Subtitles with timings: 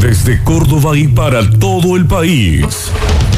[0.00, 2.90] Desde Córdoba y para todo el país.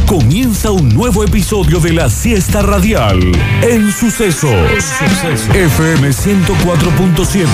[0.06, 3.20] Comienza un nuevo episodio de la siesta radial
[3.62, 4.70] en Sucesos.
[5.52, 7.46] FM 104.7.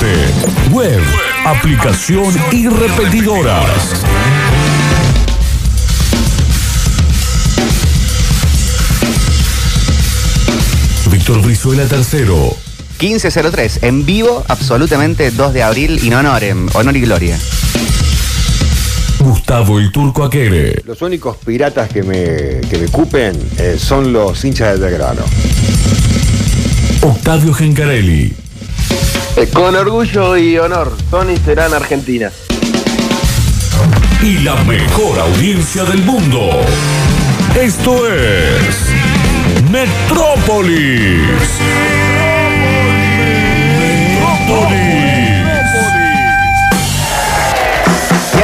[0.72, 1.00] Web,
[1.46, 4.04] aplicación y repetidoras.
[11.10, 12.54] Víctor Brizuela tercero.
[13.00, 16.42] 1503, en vivo, absolutamente 2 de abril, in honor,
[16.74, 17.38] honor y gloria.
[19.20, 20.82] Gustavo el Turco Aquere.
[20.84, 25.22] Los únicos piratas que me, que me cupen eh, son los hinchas del Belgrano.
[27.02, 28.32] Octavio Gencarelli.
[29.36, 32.30] Eh, Con orgullo y honor, Sony será en Argentina.
[34.22, 36.50] Y la mejor audiencia del mundo.
[37.60, 38.90] Esto es
[39.70, 41.22] Metrópolis.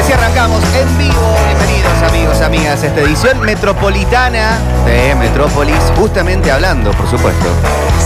[0.04, 1.36] Así arrancamos en vivo.
[1.46, 7.46] Bienvenidos amigos, amigas, a esta edición metropolitana de Metrópolis, justamente hablando, por supuesto.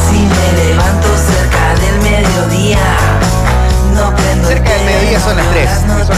[0.08, 2.78] Si me levanto cerca del mediodía,
[3.94, 5.70] no prendo Cerca del mediodía son las 3.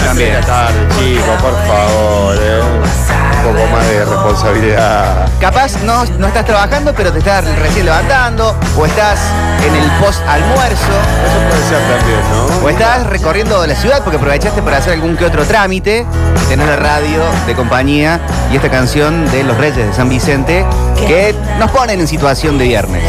[0.04, 0.40] También.
[0.42, 2.36] tarde, chico, por favor.
[2.36, 3.19] eh.
[3.40, 5.28] Un poco más de responsabilidad.
[5.40, 9.18] Capaz no, no estás trabajando, pero te estás recién levantando, o estás
[9.66, 10.92] en el post almuerzo,
[11.26, 12.66] Eso puede ser también, ¿no?
[12.66, 16.06] o estás recorriendo la ciudad porque aprovechaste para hacer algún que otro trámite,
[16.48, 18.20] tener la radio de compañía
[18.52, 20.64] y esta canción de Los Reyes de San Vicente
[21.06, 23.02] que nos ponen en situación de viernes.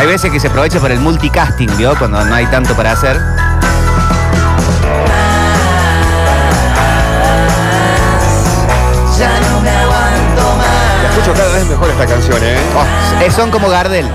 [0.00, 1.94] Hay veces que se aprovecha para el multicasting, ¿vio?
[1.98, 3.18] Cuando no hay tanto para hacer.
[9.18, 10.56] Ya no me aguanto
[11.02, 11.18] La más.
[11.18, 12.56] escucho cada vez mejor esta canción, ¿eh?
[12.74, 14.06] Oh, son como Gardel.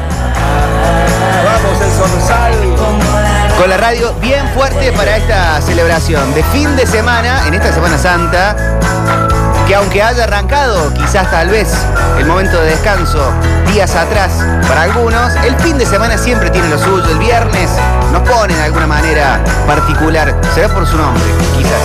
[1.45, 2.51] Vamos, el zorzal.
[2.51, 7.71] La Con la radio bien fuerte para esta celebración de fin de semana, en esta
[7.71, 8.55] Semana Santa,
[9.67, 11.73] que aunque haya arrancado quizás tal vez
[12.19, 13.33] el momento de descanso
[13.71, 14.31] días atrás
[14.67, 17.05] para algunos, el fin de semana siempre tiene lo suyo.
[17.09, 17.69] El viernes
[18.11, 21.23] nos pone de alguna manera particular, será por su nombre,
[21.57, 21.81] quizás.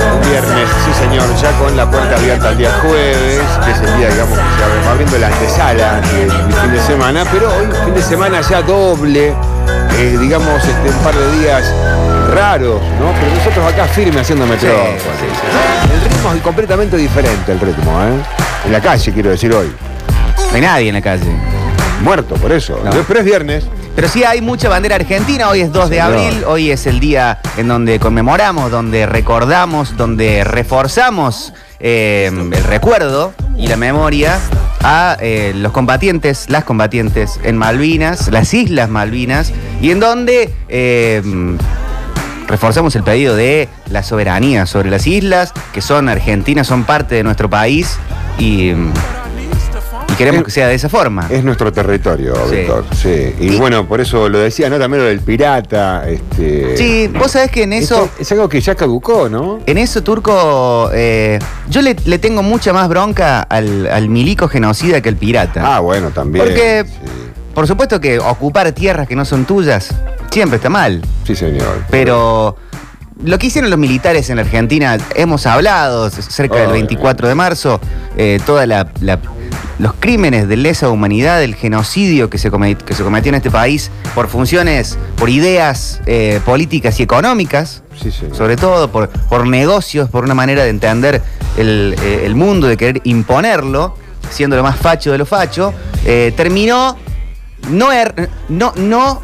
[0.00, 3.96] El viernes, sí señor, ya con la puerta abierta el día jueves, que es el
[3.98, 7.94] día, digamos, que se va abriendo la antesala del fin de semana, pero hoy fin
[7.94, 9.34] de semana ya doble,
[9.98, 11.74] eh, digamos, este, un par de días
[12.32, 13.12] raros, ¿no?
[13.20, 14.70] Pero nosotros acá firme haciendo metro.
[14.70, 18.12] Sí, sí, El ritmo es completamente diferente, el ritmo, ¿eh?
[18.64, 19.72] En la calle, quiero decir hoy.
[20.50, 21.30] No hay nadie en la calle.
[22.02, 22.80] Muerto, por eso.
[22.84, 22.90] No.
[22.90, 23.64] Pero es viernes.
[23.96, 27.40] Pero sí hay mucha bandera argentina, hoy es 2 de abril, hoy es el día
[27.56, 34.38] en donde conmemoramos, donde recordamos, donde reforzamos eh, el recuerdo y la memoria
[34.82, 41.22] a eh, los combatientes, las combatientes en Malvinas, las Islas Malvinas, y en donde eh,
[42.46, 47.22] reforzamos el pedido de la soberanía sobre las islas, que son argentinas, son parte de
[47.22, 47.98] nuestro país,
[48.38, 48.72] y,
[50.18, 51.26] queremos que sea de esa forma.
[51.30, 52.56] Es nuestro territorio, Sí.
[52.56, 52.84] Víctor.
[52.94, 53.34] Sí.
[53.40, 54.78] Y, Y- bueno, por eso lo decía, ¿no?
[54.78, 56.08] También lo del pirata.
[56.08, 58.10] Este, Sí, vos sabés que en eso...
[58.16, 59.60] Es, es algo que ya caducó, ¿no?
[59.66, 61.38] En eso, Turco, eh,
[61.70, 65.76] yo le, le tengo mucha más bronca al, al milico genocida que al pirata.
[65.76, 66.44] Ah, bueno, también.
[66.44, 66.92] Porque, Sí,
[67.54, 69.88] por supuesto que ocupar tierras que no son tuyas
[70.30, 71.02] siempre está mal.
[71.24, 71.82] sí, señor.
[71.90, 72.56] Pero
[73.24, 76.72] lo que hicieron los militares en la Argentina, hemos hablado cerca del Ay.
[76.72, 77.80] 24 de marzo,
[78.16, 79.18] eh, toda la, la-
[79.78, 83.50] los crímenes de lesa humanidad, el genocidio que se, come- que se cometió en este
[83.50, 90.08] país por funciones, por ideas eh, políticas y económicas, Sí, sobre todo por, por negocios,
[90.08, 91.20] por una manera de entender
[91.56, 93.96] el, eh, el mundo, de querer imponerlo,
[94.30, 95.74] siendo lo más facho de lo facho,
[96.04, 96.96] eh, terminó
[97.70, 99.20] no, er- no, no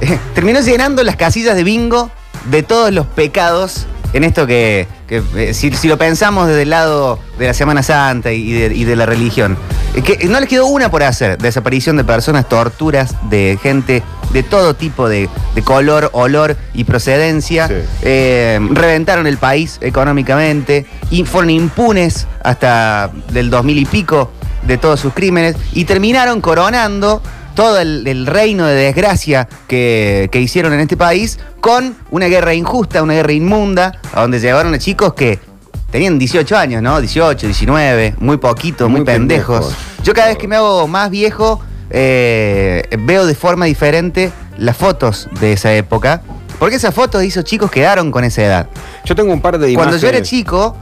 [0.34, 2.10] terminó llenando las casillas de bingo
[2.50, 6.70] de todos los pecados en esto que, que, eh, si, si lo pensamos desde el
[6.70, 9.58] lado de la Semana Santa y de, y de la religión,
[9.94, 14.42] eh, que no les quedó una por hacer, desaparición de personas, torturas de gente de
[14.42, 17.74] todo tipo de, de color, olor y procedencia, Sí.
[18.02, 24.30] eh, reventaron el país económicamente y fueron impunes hasta del 2000 y pico
[24.62, 27.22] de todos sus crímenes y terminaron coronando
[27.56, 32.54] todo el, el reino de desgracia que, que hicieron en este país con una guerra
[32.54, 35.40] injusta, una guerra inmunda, a donde llevaron a chicos que
[35.90, 37.00] tenían 18 años, ¿no?
[37.00, 39.60] 18, 19, muy poquito, muy, Muy pendejos.
[39.66, 40.04] pendejos.
[40.04, 41.60] Yo cada vez que me hago más viejo,
[41.90, 46.22] eh, veo de forma diferente las fotos de esa época,
[46.58, 48.68] porque esas fotos de esos chicos quedaron con esa edad.
[49.04, 50.02] Yo tengo un par de Cuando imágenes.
[50.02, 50.76] yo era chico,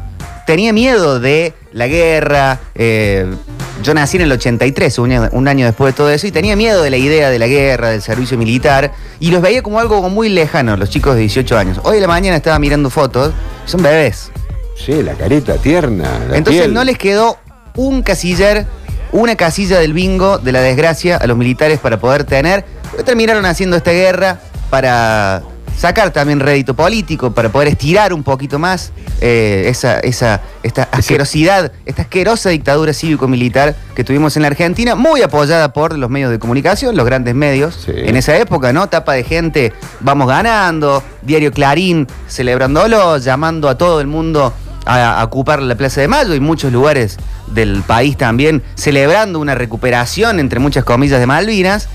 [0.46, 2.60] tenía miedo de la guerra.
[2.74, 3.26] eh,
[3.82, 6.56] yo nací en el 83, un año, un año después de todo eso, y tenía
[6.56, 10.08] miedo de la idea de la guerra, del servicio militar, y los veía como algo
[10.08, 11.80] muy lejano, los chicos de 18 años.
[11.82, 13.34] Hoy de la mañana estaba mirando fotos,
[13.66, 14.30] son bebés.
[14.76, 16.08] Sí, la carita tierna.
[16.30, 16.72] la Entonces piel.
[16.74, 17.36] no les quedó
[17.74, 18.66] un casiller,
[19.12, 22.64] una casilla del bingo de la desgracia a los militares para poder tener.
[23.04, 24.38] Terminaron haciendo esta guerra
[24.70, 25.42] para
[25.76, 31.72] sacar también rédito político, para poder estirar un poquito más eh, esa, esa, esta asquerosidad,
[31.86, 36.38] esta asquerosa dictadura cívico-militar que tuvimos en la Argentina, muy apoyada por los medios de
[36.38, 37.92] comunicación, los grandes medios, Sí.
[37.94, 38.88] en esa época, ¿no?
[38.88, 44.52] Tapa de gente, vamos ganando, Diario Clarín celebrándolo, llamando a todo el mundo
[44.86, 47.16] a, a ocupar la Plaza de Mayo y muchos lugares
[47.48, 51.88] del país también celebrando una recuperación, entre muchas comillas, de Malvinas,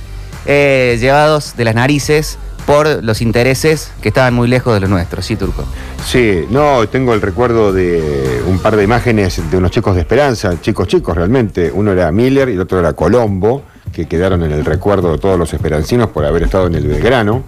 [0.45, 2.37] eh, llevados de las narices
[2.69, 5.63] por los intereses que estaban muy lejos de los nuestros, ¿sí, Turco?
[6.05, 10.61] Sí, no, tengo el recuerdo de un par de imágenes de unos chicos de esperanza,
[10.61, 11.71] chicos chicos realmente.
[11.73, 15.39] Uno era Miller y el otro era Colombo, que quedaron en el recuerdo de todos
[15.39, 17.43] los esperancinos por haber estado en el Belgrano,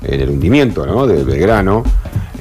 [0.00, 1.08] en el hundimiento ¿no?
[1.08, 1.82] del Belgrano.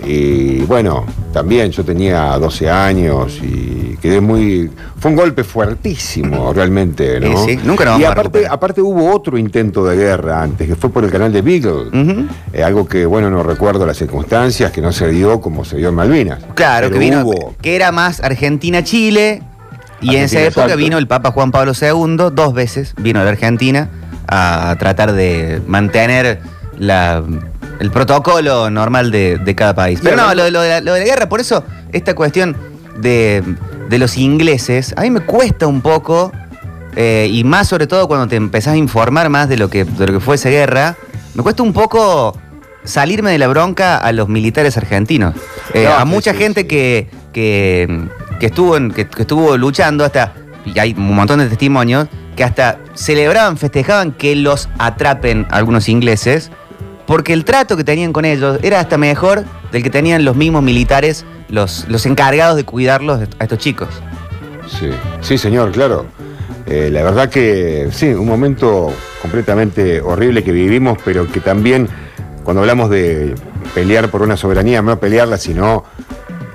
[0.04, 4.70] Y bueno, también yo tenía 12 años y quedé muy...
[5.00, 7.46] Fue un golpe fuertísimo realmente, ¿no?
[7.46, 8.54] Sí, sí, nunca nos Y vamos a aparte, recuperar.
[8.54, 12.28] aparte hubo otro intento de guerra antes, que fue por el canal de Beagle.
[12.54, 15.90] Eh, algo que, bueno, no recuerdo las circunstancias, que no se dio como se dio
[15.90, 16.40] en Malvinas.
[16.56, 19.42] Claro, Pero que vino, hubo- que era más Argentina-Chile,
[20.02, 20.78] y en esa época exacto.
[20.78, 23.90] vino el Papa Juan Pablo II, dos veces vino a la Argentina
[24.28, 26.40] a tratar de mantener
[26.78, 27.24] la-
[27.82, 30.00] el protocolo normal de, de cada país.
[30.04, 32.56] Pero no, lo, de- lo de la, lo de la guerra, por eso esta cuestión
[32.98, 33.44] de,
[33.90, 36.32] de los ingleses, a mí me cuesta un poco,
[36.96, 40.06] eh, y más sobre todo cuando te empezás a informar más de lo que, de
[40.08, 40.96] lo que fue esa guerra,
[41.34, 42.38] me cuesta un poco
[42.84, 45.34] salirme de la bronca a los militares argentinos.
[45.74, 46.68] Eh, No, a mucha sí, gente sí.
[46.68, 48.08] que, que,
[48.40, 50.34] que estuvo en- que, que estuvo luchando hasta,
[50.66, 56.52] y hay un montón de testimonios, que hasta celebraban, festejaban que los atrapen algunos ingleses,
[57.12, 59.44] porque el trato que tenían con ellos era hasta mejor
[59.74, 63.90] del que tenían los mismos militares, los, los encargados de cuidarlos a estos chicos.
[64.66, 66.06] Sí, sí, señor, claro.
[66.68, 71.90] Eh, la verdad que sí, un momento completamente horrible que vivimos, pero que también,
[72.46, 73.36] cuando hablamos de
[73.76, 75.84] pelear por una soberanía, no pelearla, sino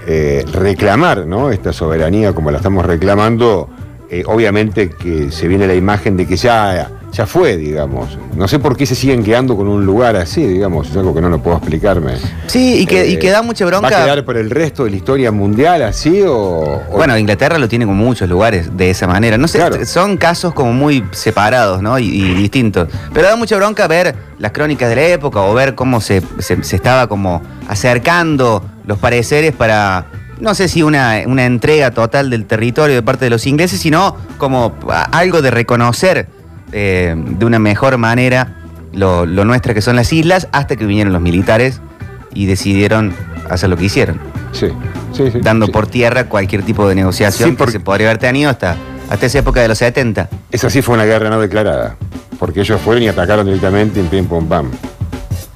[0.06, 1.50] eh, reclamar ¿no?
[1.50, 3.68] esta soberanía como la estamos reclamando,
[4.08, 8.18] eh, obviamente que se viene la imagen de que ya, ya fue, digamos.
[8.36, 11.20] No sé por qué se siguen quedando con un lugar así, digamos, es algo que
[11.22, 12.12] no lo puedo explicarme.
[12.46, 14.04] Sí, y que, y Eh, que da mucha ¿Va a bronca.
[14.04, 16.34] quedar por el resto de la historia mundial así o...?
[16.36, 19.38] o- Bueno, Inglaterra lo tiene con muchos lugares de esa manera.
[19.38, 19.84] No sé, Claro.
[19.86, 21.98] son casos como muy separados, ¿no?
[21.98, 22.88] Y, y distintos.
[23.14, 26.62] Pero da mucha bronca ver las crónicas de la época o ver cómo se, se-
[26.62, 30.06] se estaba como acercando los pareceres para,
[30.40, 34.16] no sé si una, una entrega total del territorio de parte de los ingleses, sino
[34.38, 34.74] como
[35.12, 36.28] algo de reconocer
[36.72, 38.54] eh, de una mejor manera
[38.92, 41.80] lo, lo nuestra que son las islas, hasta que vinieron los militares
[42.34, 43.14] y decidieron
[43.50, 44.18] hacer lo que hicieron
[44.52, 44.68] Sí,
[45.12, 45.40] sí, sí.
[45.42, 45.72] dando sí.
[45.72, 48.76] por tierra cualquier tipo de negociación Sí, porque- que se podría haber tenido hasta,
[49.10, 50.28] hasta esa época de los 70.
[50.50, 51.96] Esa sí fue una guerra no declarada,
[52.38, 54.70] porque ellos fueron y atacaron directamente en pim pum pam.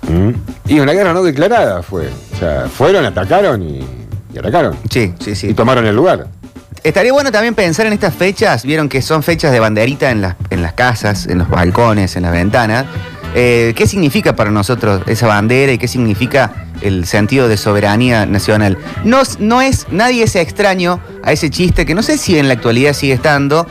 [0.09, 0.31] ¿Mm?
[0.69, 2.09] Y una guerra no declarada fue.
[2.35, 3.81] O sea, fueron, atacaron y,
[4.35, 4.77] y atacaron.
[4.91, 5.55] Sí, sí, Y sí.
[5.55, 6.27] tomaron el lugar.
[6.83, 10.37] Estaría bueno también pensar en estas fechas, vieron que son fechas de banderita en las,
[10.49, 12.87] en las casas, en los balcones, en las ventanas.
[13.35, 18.79] Eh, ¿Qué significa para nosotros esa bandera y qué significa el sentido de soberanía nacional?
[19.05, 22.55] No, no es, nadie es extraño a ese chiste que no sé si en la
[22.55, 23.67] actualidad sigue estando,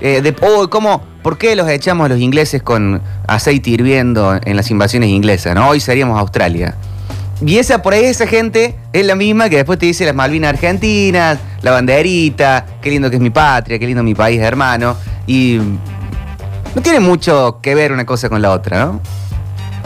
[0.00, 5.10] eh, oh, ¿cómo, ¿por qué los echamos los ingleses con aceite hirviendo en las invasiones
[5.10, 5.56] inglesas?
[5.58, 6.74] Hoy seríamos Australia.
[7.44, 10.50] Y esa, por ahí esa gente es la misma que después te dice las Malvinas
[10.54, 14.96] Argentinas, la banderita, qué lindo que es mi patria, qué lindo mi país hermano.
[15.26, 15.58] Y
[16.74, 19.00] no tiene mucho que ver una cosa con la otra, ¿no?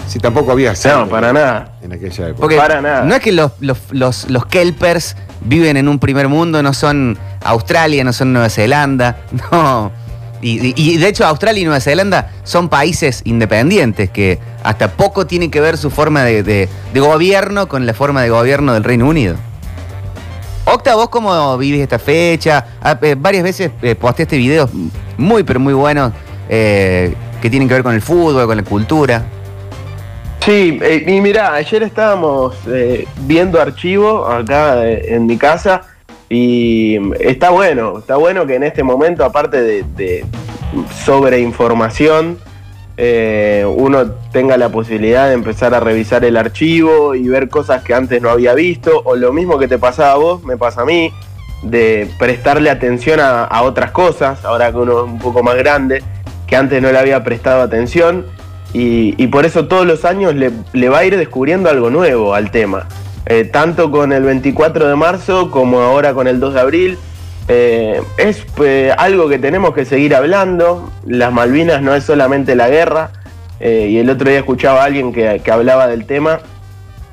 [0.06, 1.72] Si tampoco había No, para nada.
[1.82, 2.40] en aquella época.
[2.40, 3.04] Porque Para nada.
[3.04, 7.16] no es que los, los, los, los kelpers viven en un primer mundo, no son
[7.44, 9.18] Australia, no son Nueva Zelanda,
[9.52, 9.92] no.
[10.42, 15.50] Y, y- de hecho Australia y Nueva Zelanda son países independientes que hasta poco tiene
[15.50, 19.36] que ver su forma de, gobierno con la forma de gobierno del Reino Unido.
[20.64, 22.64] Octa, ¿vos cómo vivís esta fecha?
[22.80, 24.70] Ah, eh, varias veces eh, posteaste videos
[25.16, 26.12] muy, pero muy buenos
[26.48, 29.24] eh, que tienen que ver con el fútbol, con la cultura.
[30.44, 32.56] Sí, eh, y mira, ayer estábamos
[33.22, 35.82] viendo archivo acá en mi casa
[36.32, 40.24] y está bueno, está bueno que en este momento, aparte de, de
[41.04, 42.38] sobreinformación,
[42.96, 47.94] eh, uno tenga la posibilidad de empezar a revisar el archivo y ver cosas que
[47.94, 50.84] antes no había visto, o lo mismo que te pasaba a vos, me pasa a
[50.84, 51.12] mí.
[51.64, 56.02] de prestarle atención a, otras cosas, ahora que uno es un poco más grande,
[56.46, 58.24] que antes no le había prestado atención,
[58.72, 62.34] y, y por eso todos los años le, le va a ir descubriendo algo nuevo
[62.34, 62.86] al tema.
[63.26, 66.98] Eh, tanto con el 24 de marzo como ahora con el 2 de abril.
[67.48, 70.90] Eh, es eh, algo que tenemos que seguir hablando.
[71.06, 73.10] Las Malvinas no es solamente la guerra.
[73.60, 76.40] y el otro día escuchaba a alguien que, que hablaba del tema.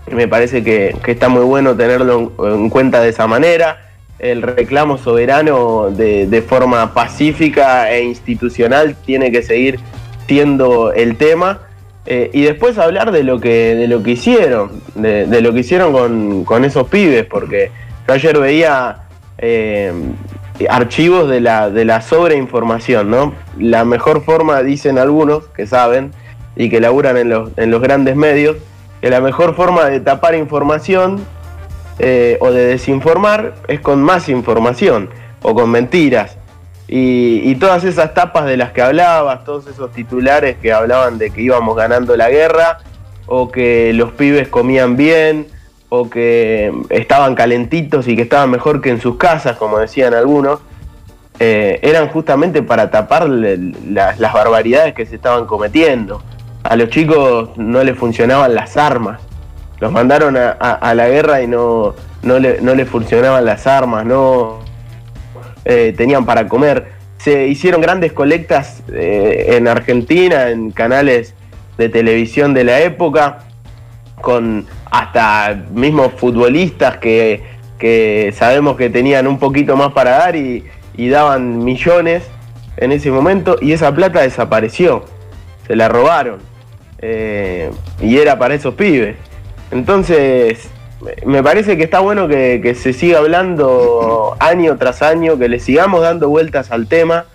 [0.09, 3.83] y Me parece que, que está muy bueno tenerlo en, en cuenta de esa manera.
[4.19, 9.79] El reclamo soberano de, de forma pacífica e institucional tiene que seguir
[10.27, 11.66] siendo el tema.
[12.09, 15.91] Eh, y después hablar de lo que, de lo que hicieron, de, lo que hicieron
[15.91, 17.69] con, con esos pibes, porque
[18.07, 18.99] yo ayer veía
[19.37, 19.91] eh,
[20.69, 23.33] archivos de la, de la sobreinformación, ¿no?
[23.59, 26.11] La mejor forma, dicen algunos que saben
[26.55, 28.55] y que laburan en los, en los grandes medios,
[29.01, 31.25] que la mejor forma de tapar información
[31.99, 35.09] eh, o de desinformar es con más información
[35.41, 36.36] o con mentiras.
[36.89, 41.41] Y, todas esas tapas de las que hablabas, todos esos titulares que hablaban de que
[41.41, 42.79] íbamos ganando la guerra,
[43.25, 45.47] o que los pibes comían bien,
[45.89, 50.59] o que estaban calentitos y que estaban mejor que en sus casas, como decían algunos,
[51.39, 56.23] eh, eran justamente para tapar las barbaridades que se estaban cometiendo.
[56.63, 59.19] A los chicos no les funcionaban las armas.
[59.79, 64.66] Los mandaron a, la guerra y no, no, le, no les funcionaban las armas, no
[65.69, 66.93] eh, tenían para comer.
[67.17, 71.33] Se hicieron grandes colectas eh, en Argentina, en canales
[71.77, 73.39] de televisión de la época,
[74.21, 77.43] con hasta mismos futbolistas que,
[77.77, 80.63] que sabemos que tenían un poquito más para dar y,
[80.97, 82.23] daban millones
[82.77, 85.03] en ese momento y esa plata desapareció,
[85.67, 86.39] se la robaron
[86.99, 87.69] eh,
[88.01, 89.17] y era para esos pibes.
[89.69, 90.69] Entonces,
[91.25, 96.01] me parece que está bueno que, se siga hablando año tras año, que le sigamos
[96.01, 97.25] dando vueltas al tema.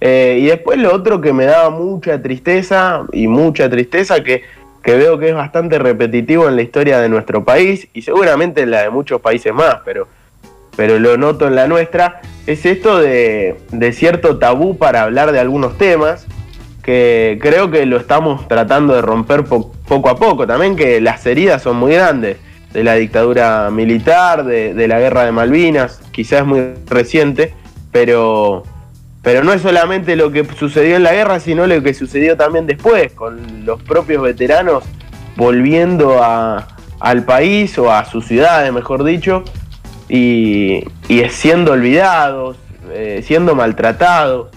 [0.00, 4.42] Eh, y después lo otro que me daba mucha tristeza y mucha tristeza que,
[4.82, 8.70] que veo que es bastante repetitivo en la historia de nuestro país y seguramente en
[8.70, 10.06] la de muchos países más, pero,
[10.76, 15.38] pero lo noto en la nuestra, es esto de, de cierto tabú para hablar de
[15.38, 16.26] algunos temas
[16.82, 20.46] que creo que lo estamos tratando de romper po- poco a poco.
[20.46, 22.36] También que las heridas son muy grandes
[22.74, 27.54] de la dictadura militar, de, de la guerra de Malvinas, quizás es muy reciente,
[27.92, 28.64] pero,
[29.22, 32.66] pero no es solamente lo que sucedió en la guerra, sino lo que sucedió también
[32.66, 34.84] después, con los propios veteranos
[35.36, 36.68] volviendo a-
[37.00, 39.44] al país o a sus ciudades, mejor dicho,
[40.08, 42.56] y, y siendo olvidados,
[42.92, 44.48] eh, siendo maltratados.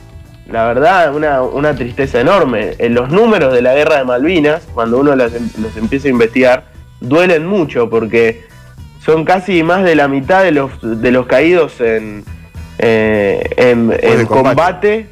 [0.49, 2.75] La verdad, una, una tristeza enorme.
[2.79, 6.11] En los números de la guerra de Malvinas, cuando uno los, em- los empieza a
[6.11, 6.65] investigar,
[6.99, 8.45] duelen mucho porque
[9.03, 12.23] son casi más de la mitad de los, de los caídos en,
[12.79, 14.27] eh, en, combate.
[14.27, 15.09] combate,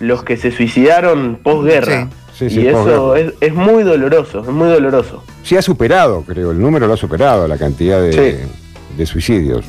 [0.00, 2.08] los que se suicidaron posguerra.
[2.34, 5.22] Sí, sí, y eso es, es muy doloroso, es muy doloroso.
[5.42, 8.96] Sí ha superado, creo, el número lo ha superado, la cantidad de, Sí.
[8.96, 9.66] de suicidios.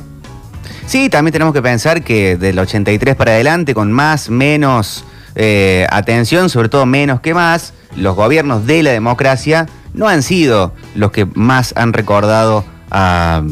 [0.85, 5.03] Sí, también tenemos que pensar que del 83 para adelante, con más, menos
[5.35, 10.73] eh, atención, sobre todo menos que más, los gobiernos de la democracia no han sido
[10.95, 13.43] los que más han recordado a,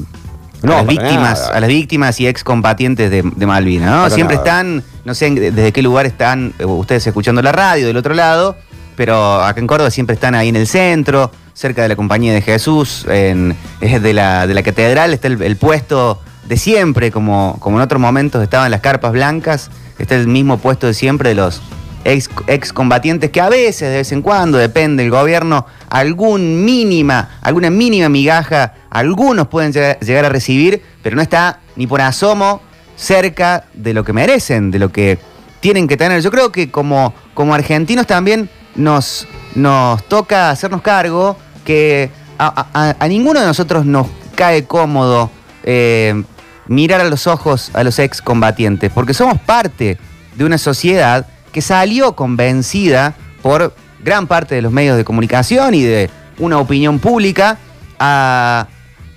[0.61, 1.57] las víctimas, nada.
[1.57, 3.97] a las víctimas y excombatientes de, de Malvinas, ¿no?
[4.03, 4.47] Para Siempre nada.
[4.47, 8.55] están, no sé desde qué lugar están eh, ustedes escuchando la radio del otro lado,
[8.95, 12.41] pero acá en Córdoba siempre están ahí en el centro, cerca de la Compañía de
[12.41, 17.77] Jesús, en, de, la, de la catedral, está el, el puesto de siempre, como, como
[17.77, 21.61] en otros momentos estaban las carpas blancas, está el mismo puesto de siempre de los
[22.03, 27.69] ex, excombatientes que a veces, de vez en cuando, depende del gobierno, algún mínima, alguna
[27.69, 32.61] mínima migaja, algunos pueden llegar, a recibir, pero no está ni por asomo
[32.95, 35.19] cerca de lo que merecen, de lo que
[35.59, 36.21] tienen que tener.
[36.21, 43.39] Yo creo que como, como argentinos también nos, nos toca hacernos cargo que a ninguno
[43.39, 45.29] de nosotros nos cae cómodo
[45.63, 46.23] eh,
[46.67, 49.97] mirar a los ojos a los excombatientes, porque somos parte
[50.35, 55.83] de una sociedad que salió convencida por gran parte de los medios de comunicación y
[55.83, 57.57] de una opinión pública
[57.99, 58.67] a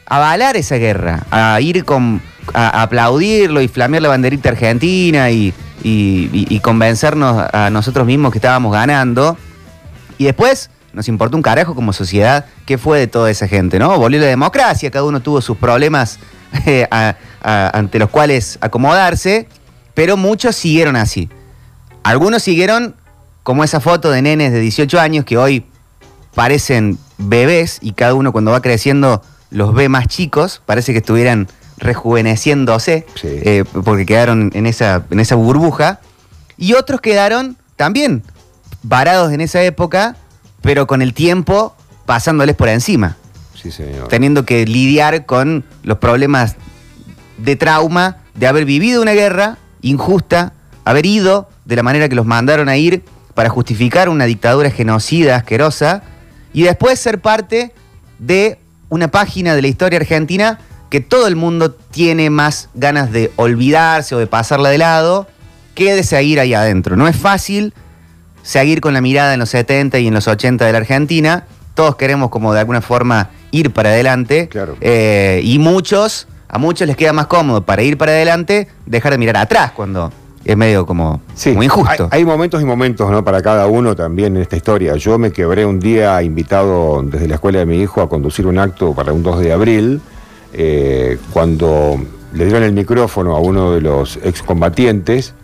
[0.07, 2.21] avalar esa guerra, a ir con,
[2.53, 8.73] a, aplaudirlo y flamear la banderita argentina y, y- convencernos a nosotros mismos que estábamos
[8.73, 9.37] ganando.
[10.19, 13.99] Y después nos importó un carajo como sociedad qué fue de toda esa gente, ¿no?
[13.99, 16.19] Volvió la democracia, cada uno tuvo sus problemas
[16.67, 16.87] eh,
[17.43, 19.49] ante los cuales acomodarse,
[19.95, 21.29] pero muchos siguieron así.
[22.05, 22.95] Algunos siguieron
[23.43, 25.67] como esa foto de nenes de 18 años que hoy
[26.35, 31.49] parecen bebés y cada uno cuando va creciendo los ve más chicos, parece que estuvieran
[31.79, 33.29] rejuveneciéndose, Sí.
[33.31, 36.01] eh, porque quedaron en esa, en esa burbuja,
[36.57, 38.23] y otros quedaron también
[38.83, 40.17] varados en esa época,
[40.63, 41.75] pero con el tiempo
[42.07, 43.17] pasándoles por encima,
[43.55, 44.09] Sí, señor.
[44.09, 46.57] teniendo que lidiar con los problemas
[47.39, 50.53] de trauma de haber vivido una guerra injusta,
[50.85, 53.03] haber ido de la manera que los mandaron a ir
[53.35, 56.03] para justificar una dictadura genocida, asquerosa,
[56.53, 57.73] y después ser parte
[58.19, 63.33] de una página de la historia argentina que todo el mundo tiene más ganas de
[63.37, 65.27] olvidarse o de pasarla de lado
[65.75, 66.97] que de seguir ahí adentro.
[66.97, 67.75] No es fácil
[68.43, 71.47] seguir con la mirada en los 70 y en los 80 de la Argentina.
[71.75, 74.49] Todos queremos como de alguna forma ir para adelante.
[74.49, 74.77] Claro.
[74.81, 79.19] Eh, y muchos, a muchos les queda más cómodo para ir para adelante dejar de
[79.19, 80.13] mirar atrás cuando
[80.45, 82.09] es medio como Sí, muy injusto.
[82.11, 83.25] Hay, hay momentos y momentos ¿no?
[83.25, 84.97] para cada uno también en esta historia.
[84.97, 88.59] Yo me quebré un día invitado desde la escuela de mi hijo a conducir un
[88.59, 90.01] acto para un 2 de abril,
[90.53, 91.99] eh, cuando
[92.33, 95.35] le dieron el micrófono a uno de los excombatientes,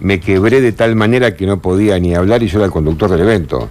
[0.00, 3.10] me quebré de tal manera que no podía ni hablar y yo era el conductor
[3.10, 3.70] del evento.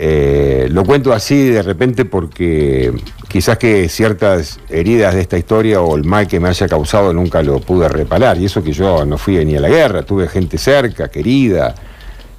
[0.00, 2.92] Eh, lo cuento así de repente porque
[3.26, 7.42] quizás que ciertas heridas de esta historia o el mal que me haya causado nunca
[7.42, 8.38] lo pude reparar.
[8.38, 11.74] Y eso que yo no fui ni a la guerra, tuve gente cerca, querida.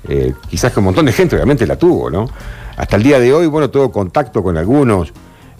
[0.07, 2.29] eh, quizás que un montón de gente obviamente la tuvo, ¿no?
[2.77, 5.11] Hasta el día de hoy, bueno, tuve contacto con algunos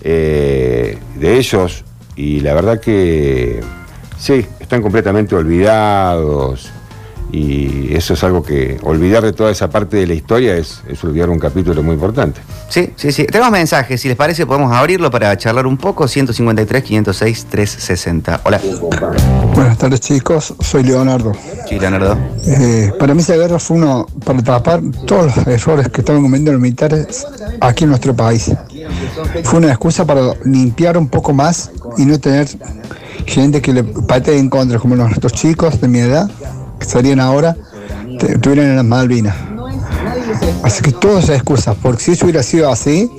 [0.01, 1.83] eh, de ellos
[2.15, 3.59] y la verdad que
[4.17, 6.71] sí, están completamente olvidados.
[7.31, 11.03] Y eso es algo que olvidar de toda esa parte de la historia es, es
[11.03, 12.41] olvidar un capítulo muy importante.
[12.69, 13.25] Sí, sí, sí.
[13.25, 14.01] Tenemos mensajes.
[14.01, 16.07] Si les parece, podemos abrirlo para charlar un poco.
[16.07, 18.41] 153, 506, 360.
[18.43, 18.61] Hola.
[19.53, 21.33] Buenas tardes chicos, soy Leonardo.
[21.67, 22.17] Sí, Leonardo.
[22.45, 26.51] Eh, para mí esa guerra fue uno para tapar todos los errores que estaban cometiendo
[26.51, 27.25] los militares
[27.61, 28.51] aquí en nuestro país.
[29.43, 32.47] Fue una excusa para limpiar un poco más y no tener
[33.25, 36.29] gente que le patee en contra, como nuestros chicos de mi edad,
[36.79, 37.55] que serían ahora,
[38.19, 39.35] estuvieran en las Malvinas.
[40.63, 43.09] Así que todas esas excusas, porque si eso hubiera sido así,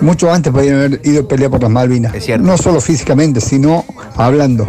[0.00, 2.12] mucho antes podrían haber ido a pelear por las Malvinas.
[2.40, 3.84] No solo físicamente, sino
[4.16, 4.66] hablando.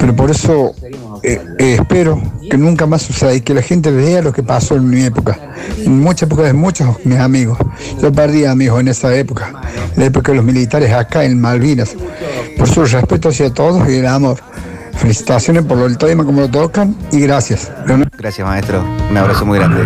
[0.00, 0.74] Pero por eso
[1.22, 4.76] eh, eh, espero que nunca más suceda y que la gente vea lo que pasó
[4.76, 5.38] en mi época.
[5.78, 7.58] En muchas épocas de muchos mis amigos.
[8.00, 9.52] Yo perdí amigos en esa época,
[9.96, 11.94] la época de los militares acá en Malvinas.
[12.58, 14.38] Por su respeto hacia todos y el amor.
[15.02, 17.72] Felicitaciones por el tema como lo tocan y gracias.
[18.16, 18.84] Gracias, maestro.
[19.10, 19.82] Un abrazo muy grande.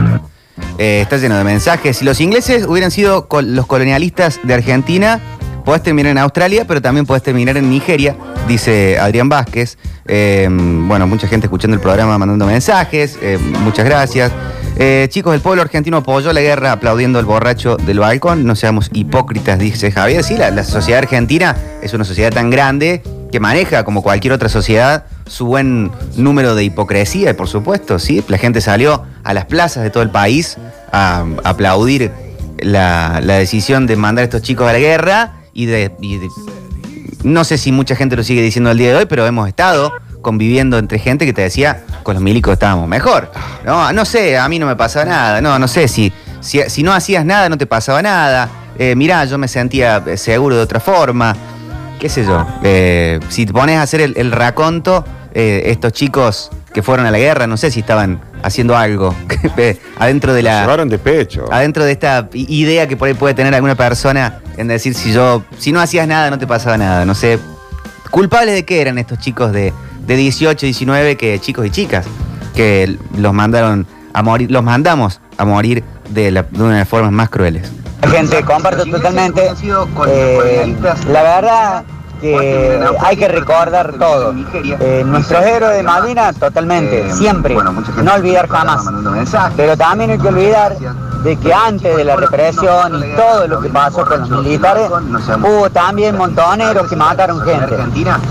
[0.77, 1.97] Eh, está lleno de mensajes.
[1.97, 5.19] Si los ingleses hubieran sido los colonialistas de Argentina,
[5.65, 8.15] podés terminar en Australia, pero también podés terminar en Nigeria,
[8.47, 9.79] dice Adrián Vázquez.
[10.07, 13.19] Eh, bueno, mucha gente escuchando el programa mandando mensajes.
[13.23, 14.31] eh, muchas gracias.
[14.79, 18.45] Eh, chicos, el pueblo argentino apoyó la guerra aplaudiendo al borracho del balcón.
[18.45, 20.23] No seamos hipócritas, dice Javier.
[20.23, 25.05] Sí, la sociedad argentina es una sociedad tan grande que maneja, como cualquier otra sociedad,
[25.27, 29.83] su buen número de hipocresía, y por supuesto, sí, la gente salió a las plazas
[29.83, 30.57] de todo el país
[30.93, 32.13] a, aplaudir
[32.59, 35.91] la, decisión de mandar a estos chicos a la guerra y de,
[37.25, 39.93] no sé si mucha gente lo sigue diciendo al día de hoy, pero hemos estado
[40.23, 43.31] conviviendo entre gente que te decía, con los milicos estábamos mejor.
[43.65, 45.41] No, no sé, a mí no me pasaba nada.
[45.41, 48.49] No, no sé, si, si, si no hacías nada, no te pasaba nada.
[48.79, 51.37] Eh, mirá, yo me sentía eh, seguro de otra forma.
[52.07, 52.47] Qué sé yo.
[52.63, 57.11] Eh, si te pones a hacer el, el raconto, eh, estos chicos que fueron a
[57.11, 59.13] la guerra, no sé si estaban haciendo algo
[59.57, 61.47] eh, adentro de Lo la llevaron de pecho.
[61.51, 65.43] adentro de esta idea que por ahí puede tener alguna persona en decir si yo,
[65.59, 67.05] si no hacías nada, no te pasaba nada.
[67.05, 67.41] No sé.
[68.13, 69.73] ¿Culpables de qué eran estos chicos de,
[70.07, 72.07] de 18, 19, que chicos y chicas,
[72.55, 76.89] que los mandaron a morir, los mandamos a morir de, la- de una de las
[76.89, 77.69] formas más crueles?
[78.09, 79.43] Gente, comparto totalmente.
[80.07, 80.77] Eh,
[81.11, 81.85] la verdad
[82.21, 84.35] que hay que recordar todo.
[84.55, 87.55] Eh, nuestros héroes de Malvinas, totalmente, siempre.
[87.55, 88.85] No olvidar jamás.
[89.57, 90.77] Pero también hay que olvidar
[91.23, 94.91] de que antes de la represión y todo lo que pasó con los militares,
[95.43, 97.77] hubo también montoneros que mataron gente.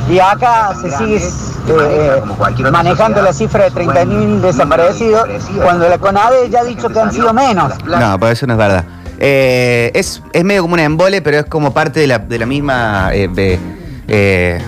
[0.10, 2.22] Y acá se sigue eh,
[2.58, 5.28] eh, manejando la cifra de 30.000 desaparecidos,
[5.62, 7.74] cuando la CONADE ya ha dicho que han sido menos.
[7.86, 8.86] No, pero eso no es verdad.
[9.20, 12.46] Eh, es, es medio como un embole, pero es como parte de la, de la
[12.46, 13.12] misma.
[13.14, 13.60] eh, de,
[14.08, 14.60] eh,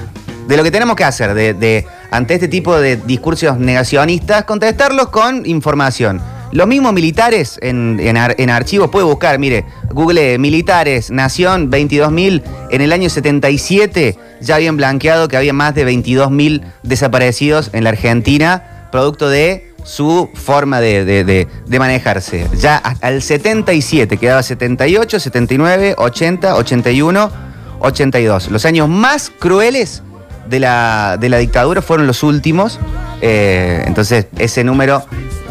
[0.48, 5.46] de lo que tenemos que hacer, de, ante este tipo de discursos negacionistas, contestarlos con
[5.46, 6.22] información.
[6.54, 12.42] Los mismos militares en, en, en archivos, puede buscar, mire, Google militares, Nación, 22.000.
[12.72, 17.90] En el año 77 ya habían blanqueado que había más de 22.000 desaparecidos en la
[17.90, 21.48] Argentina, producto de su forma de,
[21.80, 22.46] manejarse.
[22.60, 27.32] Ya el 77 quedaba 78, 79, 80, 81,
[27.80, 28.52] 82.
[28.52, 30.04] Los años más crueles
[30.50, 32.80] de la, dictadura fueron los últimos.
[33.22, 35.06] eh, entonces, ese número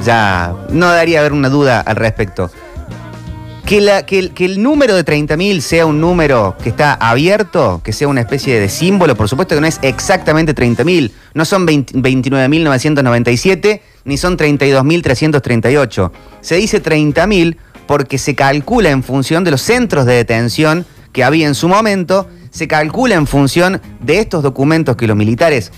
[0.05, 2.51] ya no daría haber una duda al respecto.
[3.65, 7.81] Que, la- que el, que el número de 30.000 sea un número que está abierto,
[7.83, 11.67] que sea una especie de símbolo, por supuesto que no es exactamente 30.000, no son
[11.67, 16.11] 20 29.997 ni son 32.338.
[16.41, 21.47] Se dice 30.000 porque se calcula en función de los centros de detención que había
[21.47, 25.73] en su momento, se calcula en función de estos documentos que los militares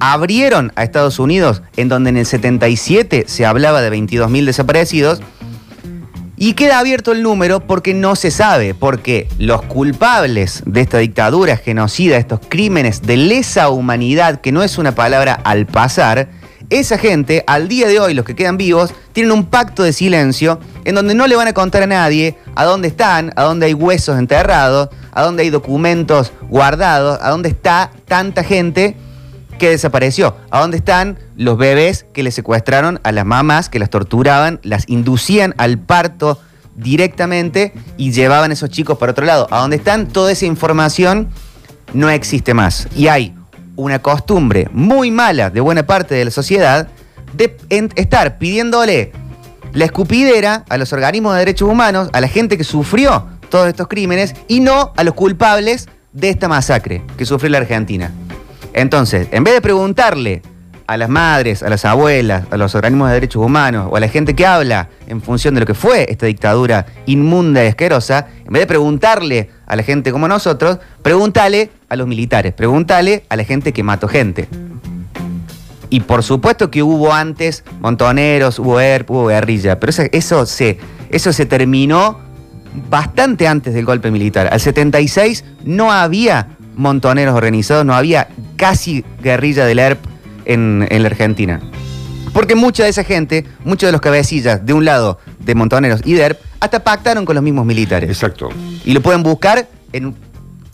[0.00, 5.20] abrieron a Estados Unidos, en donde en el 77 se hablaba de 22.000 desaparecidos,
[6.36, 11.56] y queda abierto el número porque no se sabe, porque los culpables de esta dictadura
[11.56, 16.28] genocida, estos crímenes de lesa humanidad, que no es una palabra al pasar,
[16.70, 20.58] esa gente, al día de hoy, los que quedan vivos, tienen un pacto de silencio
[20.84, 23.74] en donde no le van a contar a nadie a dónde están, a dónde hay
[23.74, 28.96] huesos enterrados, a dónde hay documentos guardados, a dónde está tanta gente
[29.58, 30.36] que desapareció.
[30.50, 34.88] ¿A dónde están los bebés que le secuestraron a las mamás, que las torturaban, las
[34.88, 36.40] inducían al parto
[36.76, 39.46] directamente y llevaban esos chicos para otro lado?
[39.50, 40.08] ¿A dónde están?
[40.08, 41.28] Toda esa información
[41.92, 42.88] no existe más.
[42.96, 43.34] Y hay
[43.76, 46.88] una costumbre muy mala de buena parte de la sociedad
[47.34, 47.56] de
[47.96, 49.12] estar pidiéndole
[49.72, 53.88] la escupidera a los organismos de derechos humanos, a la gente que sufrió todos estos
[53.88, 58.12] crímenes y no a los culpables de esta masacre que sufrió la Argentina.
[58.72, 60.42] Entonces, en vez de preguntarle
[60.86, 64.08] a las madres, a las abuelas, a los organismos de derechos humanos o a la
[64.08, 68.52] gente que habla en función de lo que fue esta dictadura inmunda y asquerosa, en
[68.52, 73.44] vez de preguntarle a la gente como nosotros, pregúntale a los militares, pregúntale a la
[73.44, 74.48] gente que mató gente.
[75.90, 80.78] Y por supuesto que hubo antes montoneros, hubo ERP, hubo guerrilla, pero eso, eso, se,
[81.10, 82.18] eso se terminó
[82.90, 84.48] bastante antes del golpe militar.
[84.52, 90.04] Al 76 no había montoneros organizados, no había casi guerrilla del ERP
[90.44, 91.60] en, en la Argentina.
[92.32, 96.14] Porque mucha de esa gente, muchos de los cabecillas de un lado de montoneros y
[96.14, 98.10] de ERP, hasta pactaron con los mismos militares.
[98.10, 98.48] Exacto.
[98.84, 100.16] Y lo pueden buscar en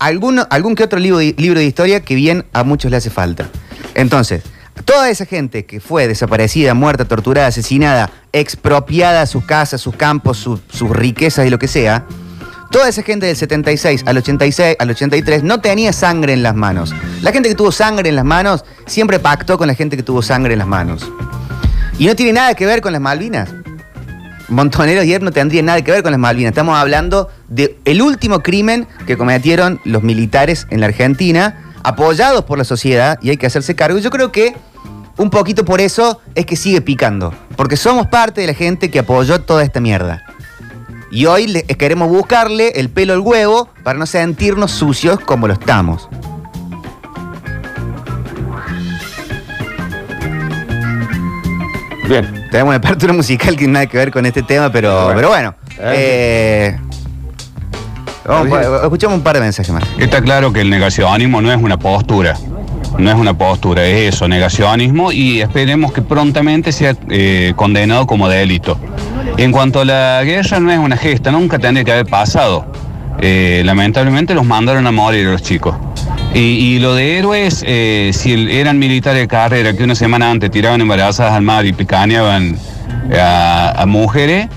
[0.01, 3.11] alguno- algún que otro libro de, libro de historia que bien a muchos le hace
[3.11, 3.49] falta.
[3.95, 4.43] Entonces,
[4.85, 10.61] toda esa gente que fue desaparecida, muerta, torturada, asesinada, expropiada sus casas, sus campos, su-
[10.73, 12.05] sus riquezas y lo que sea,
[12.71, 16.95] toda esa gente del 76 al 86, al 83 no tenía sangre en las manos.
[17.23, 20.23] La gente que tuvo sangre en las manos siempre pactó con la gente que tuvo
[20.23, 21.11] sangre en las manos.
[21.99, 23.51] Y no tiene nada que ver con las Malvinas.
[24.51, 26.51] Montoneros y no tendrían nada que ver con las Malvinas.
[26.51, 32.65] Estamos hablando del último crimen que cometieron los militares en la Argentina, apoyados por la
[32.65, 33.99] sociedad, y hay que hacerse cargo.
[33.99, 34.55] Yo creo que
[35.17, 37.33] un poquito por eso es que sigue picando.
[37.57, 40.23] Porque somos parte de la gente que apoyó toda esta mierda.
[41.13, 45.55] Y hoy le- queremos buscarle el pelo al huevo para no sentirnos sucios como lo
[45.55, 46.09] estamos.
[52.09, 52.40] Bien.
[52.51, 55.15] Tenemos una apertura musical que nada que ver con este tema, pero Bueno.
[55.17, 55.55] pero bueno.
[55.81, 56.79] eh,
[58.27, 59.85] vamos, escuchamos un par de mensajes más.
[59.99, 62.37] Está claro que el negacionismo no es una postura.
[62.99, 68.29] No es una postura, es eso, negacionismo y esperemos que prontamente sea eh, condenado como
[68.29, 68.79] delito.
[69.37, 72.67] En cuanto a la guerra, no es una gesta, nunca tendría que haber pasado.
[73.21, 75.77] Eh, lamentablemente los mandaron a morir los chicos.
[76.35, 80.51] Y, y lo de héroes, eh, si eran militares de carrera que una semana antes
[80.51, 82.57] tiraban embarazadas al mar y picaneaban
[83.19, 84.49] a, a mujeres,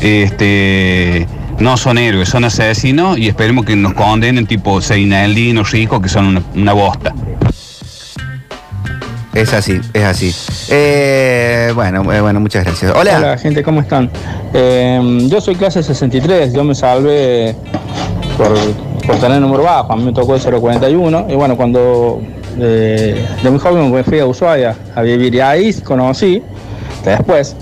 [0.00, 1.26] este,
[1.58, 6.26] no son héroes, son asesinos y esperemos que nos condenen tipo Seinaldino, Rico, que son
[6.26, 7.14] una, una bosta.
[9.36, 10.34] Es así, es así.
[10.70, 12.92] Eh, bueno, eh, bueno, muchas gracias.
[12.96, 13.18] Hola.
[13.18, 14.10] Hola gente, ¿cómo están?
[14.54, 17.54] Eh, yo soy clase 63, yo me salvé
[18.38, 18.56] por,
[19.06, 22.20] por tener número bajo, a mí me tocó el 041 y bueno, cuando
[22.58, 26.42] eh, de muy joven me fui a Ushuaia a vivir y ahí conocí
[27.04, 27.54] después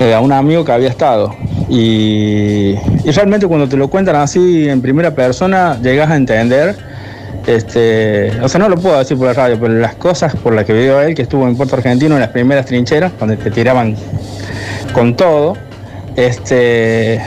[0.00, 1.34] eh, a un amigo que había estado
[1.68, 6.76] y, realmente cuando te lo cuentan así en primera persona llegas a entender
[7.46, 10.64] este, o sea, no lo puedo decir por la radio, pero las cosas por las
[10.64, 13.96] que vivió él, que estuvo en Puerto Argentino en las primeras trincheras, donde te tiraban
[14.94, 15.54] con todo,
[16.16, 17.20] este,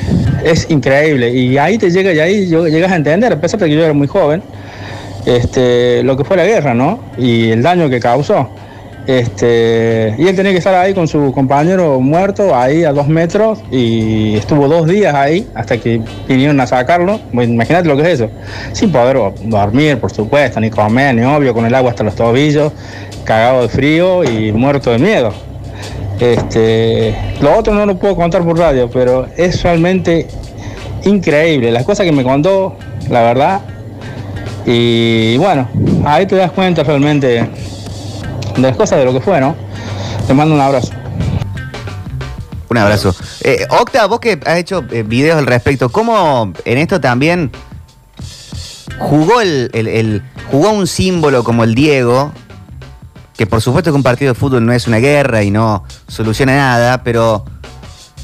[0.44, 1.32] es increíble.
[1.32, 3.94] Y ahí te llega, y ahí llegas a entender, a pesar de que yo era
[3.94, 4.42] muy joven,
[5.26, 7.00] este, lo que fue la guerra, ¿no?
[7.18, 8.50] Y el daño que causó.
[9.08, 13.60] Este, y él tenía que estar ahí con su compañero muerto, ahí a dos metros,
[13.72, 17.22] y estuvo dos días ahí hasta que vinieron a sacarlo.
[17.32, 18.30] Bueno, imagínate lo que es eso.
[18.74, 22.74] Sin poder dormir, por supuesto, ni comer, ni obvio, con el agua hasta los tobillos,
[23.24, 25.47] cagado de frío y muerto de miedo.
[26.20, 30.28] Este, lo otro no lo puedo contar por radio, pero es realmente
[31.06, 31.72] increíble.
[31.72, 32.76] Las cosas que me contó,
[33.10, 33.62] la verdad,
[34.66, 35.70] Y bueno,
[36.06, 37.48] ahí te das cuenta realmente de
[38.62, 39.56] las cosas de lo que fue, ¿no?
[40.28, 40.92] Te mando un abrazo.
[42.70, 43.16] Un abrazo.
[43.46, 47.50] Eh, Octa, vos que has hecho eh, videos al respecto, ¿cómo en esto también
[49.00, 52.34] jugó el, el- el- jugó un símbolo como el Diego?
[53.38, 56.56] Que por supuesto que un partido de fútbol no es una guerra y no soluciona
[56.56, 57.46] nada, pero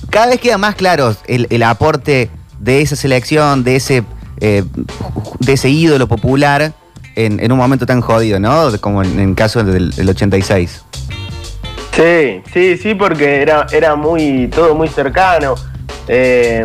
[0.09, 4.03] cada vez queda más claro el, el aporte de esa selección, de ese,
[4.39, 4.63] eh,
[5.39, 6.73] de ese ídolo popular
[7.15, 8.71] en, en un momento tan jodido, ¿no?
[8.81, 10.83] Como en, el caso del, del 86.
[11.95, 15.53] Sí, sí, sí, porque era, era muy, todo muy cercano.
[16.07, 16.63] Eh,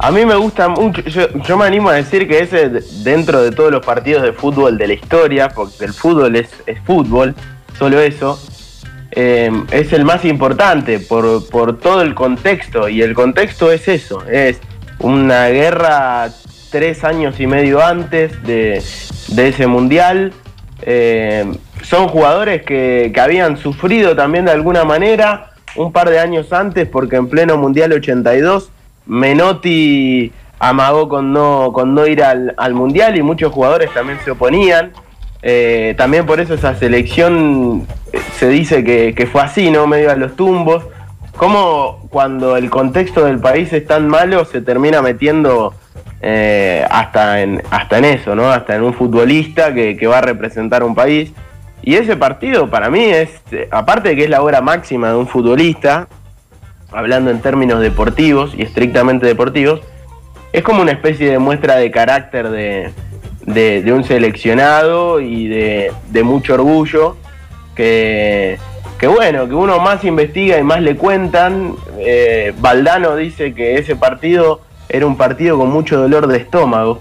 [0.00, 3.52] a mí me gusta mucho, yo, me animo a decir que ese de- dentro de
[3.52, 6.48] todos los partidos de fútbol de la historia, porque el fútbol es
[6.84, 7.36] fútbol,
[7.78, 8.40] solo eso,
[9.12, 12.88] eh, es el más importante por, por todo el contexto.
[12.88, 14.60] Y el contexto es eso, es
[14.98, 16.30] una guerra
[16.70, 18.82] tres años y medio antes de,
[19.28, 20.32] de ese mundial.
[20.82, 21.44] Eh,
[21.82, 26.88] son jugadores que, que habían sufrido también de alguna manera un par de años antes,
[26.88, 28.70] porque en pleno Mundial 82
[29.06, 34.30] Menotti amagó con no, con no ir al, al Mundial y muchos jugadores también se
[34.30, 34.92] oponían.
[35.46, 39.86] Eh, también por eso esa selección eh, se dice que, fue así, ¿no?
[39.86, 40.86] Medio a los tumbos.
[41.36, 45.74] Como cuando el contexto del país es tan malo, se termina metiendo
[46.22, 48.50] eh, hasta, en, hasta en eso, ¿no?
[48.50, 51.30] Hasta en un futbolista que, que va a representar un país.
[51.82, 53.28] Y ese partido para mí es,
[53.70, 56.08] aparte de que es la hora máxima de un futbolista,
[56.90, 59.82] hablando en términos deportivos y estrictamente deportivos,
[60.54, 62.92] es como una especie de muestra de carácter de,
[63.46, 67.16] de- un seleccionado y de, mucho orgullo
[67.74, 68.58] que,
[69.06, 71.74] bueno, que uno más investiga y más le cuentan.
[71.98, 77.00] Eh, Valdano dice que ese partido era un partido con mucho dolor de estómago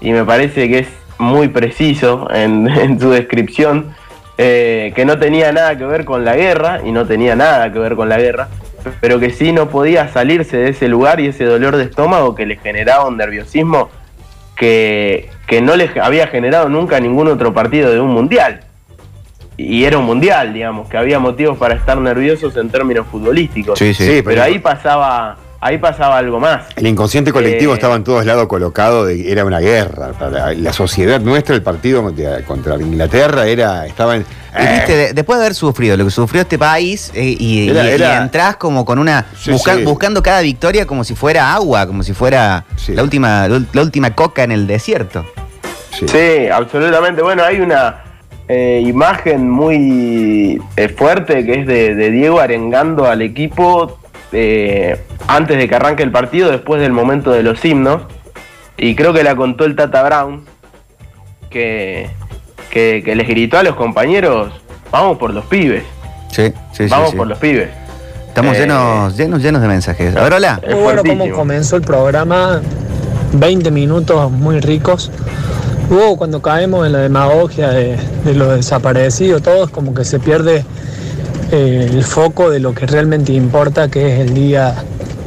[0.00, 0.88] y me parece que es
[1.18, 3.94] muy preciso en, en su descripción,
[4.38, 7.78] eh, que no tenía nada que ver con la guerra y no tenía nada que
[7.78, 8.48] ver con la guerra,
[9.00, 12.46] pero que sí no podía salirse de ese lugar y ese dolor de estómago que
[12.46, 13.90] le generaba un nerviosismo
[14.60, 18.60] que, que no le había generado nunca ningún otro partido de un mundial.
[19.56, 23.78] Y era un mundial, digamos, que había motivos para estar nerviosos en términos futbolísticos.
[23.78, 24.04] Sí, sí.
[24.04, 26.66] Sí, pero, pero- ahí pasaba, ahí pasaba algo más.
[26.76, 30.12] El inconsciente colectivo Eh, estaba en todos lados colocado, de, era una guerra.
[30.56, 34.24] La sociedad nuestra, el partido contra, contra Inglaterra, era, estaba en.
[34.52, 37.84] Y viste, de- después de haber sufrido lo que sufrió este país eh, y, Era-
[37.84, 39.84] y- y era- entrás como con una Sí, busca- sí.
[39.84, 42.94] buscando cada victoria como si fuera agua, como si fuera Sí.
[42.94, 45.24] la última la última coca en el desierto.
[45.96, 46.08] sí.
[46.08, 47.22] Sí, absolutamente.
[47.22, 48.02] Bueno, hay una
[48.48, 53.99] eh, imagen muy eh, fuerte que es de, de Diego arengando al equipo
[54.32, 58.02] eh, antes de que arranque el partido, después del momento de los himnos.
[58.76, 60.44] Y creo que la contó el Tata Brown,
[61.50, 62.08] que,
[62.70, 64.52] que, que les gritó a los compañeros,
[64.90, 65.82] vamos por los pibes,
[66.30, 66.86] Sí, sí, sí.
[66.88, 67.16] vamos sí.
[67.16, 67.68] por los pibes.
[68.28, 70.16] Estamos Eh, llenos, llenos, llenos de mensajes.
[70.16, 70.60] A ver, hola.
[70.62, 72.60] Es Muy bueno cómo comenzó el programa,
[73.32, 75.10] 20 minutos muy ricos.
[75.90, 80.64] Luego cuando caemos en la demagogia de, de los desaparecidos, todos como que se pierde
[81.52, 84.74] el foco de lo que realmente importa, que es el día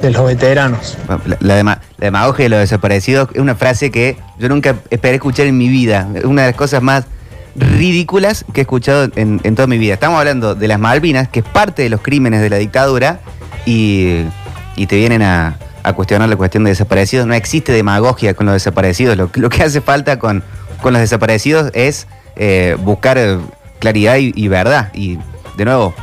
[0.02, 0.98] de los veteranos.
[1.08, 5.16] La, la dema- la demagogia de los desaparecidos es una frase que yo nunca esperé
[5.16, 6.08] escuchar en mi vida.
[6.26, 7.06] Una de las cosas más
[7.56, 9.94] ridículas que he escuchado en, toda mi vida.
[9.94, 13.20] Estamos hablando de las Malvinas, que es parte de los crímenes de la dictadura,
[13.66, 14.24] y,
[14.76, 15.58] y te vienen a,
[15.96, 17.28] cuestionar la cuestión de desaparecidos.
[17.28, 19.18] No existe demagogia con los desaparecidos.
[19.18, 20.44] Lo, que hace falta con,
[20.82, 23.38] con los desaparecidos es eh, buscar eh,
[23.80, 24.92] claridad y verdad.
[24.94, 25.20] Y
[25.56, 25.94] de nuevo,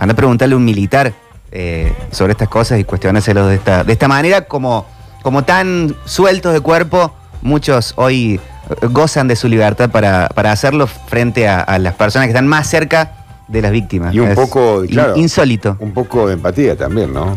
[0.00, 1.12] anda a preguntarle a un militar
[1.52, 4.86] eh, sobre estas cosas y cuestionárselo de esta, de esta manera, como,
[5.22, 8.40] como tan sueltos de cuerpo, muchos hoy
[8.82, 12.48] eh, gozan de su libertad para, para hacerlo frente a, a las personas que están
[12.48, 13.12] más cerca
[13.46, 14.14] de las víctimas.
[14.14, 15.16] Y un Es poco, claro.
[15.16, 15.76] insólito.
[15.80, 17.36] Un poco de empatía también, ¿no?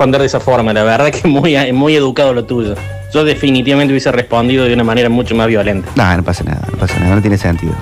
[0.00, 2.74] responder de esa forma, la verdad que muy, muy educado lo tuyo.
[3.12, 5.90] Yo definitivamente hubiese respondido de una manera mucho más violenta.
[5.94, 7.74] No, no pasa nada, no pasa nada, no tiene sentido.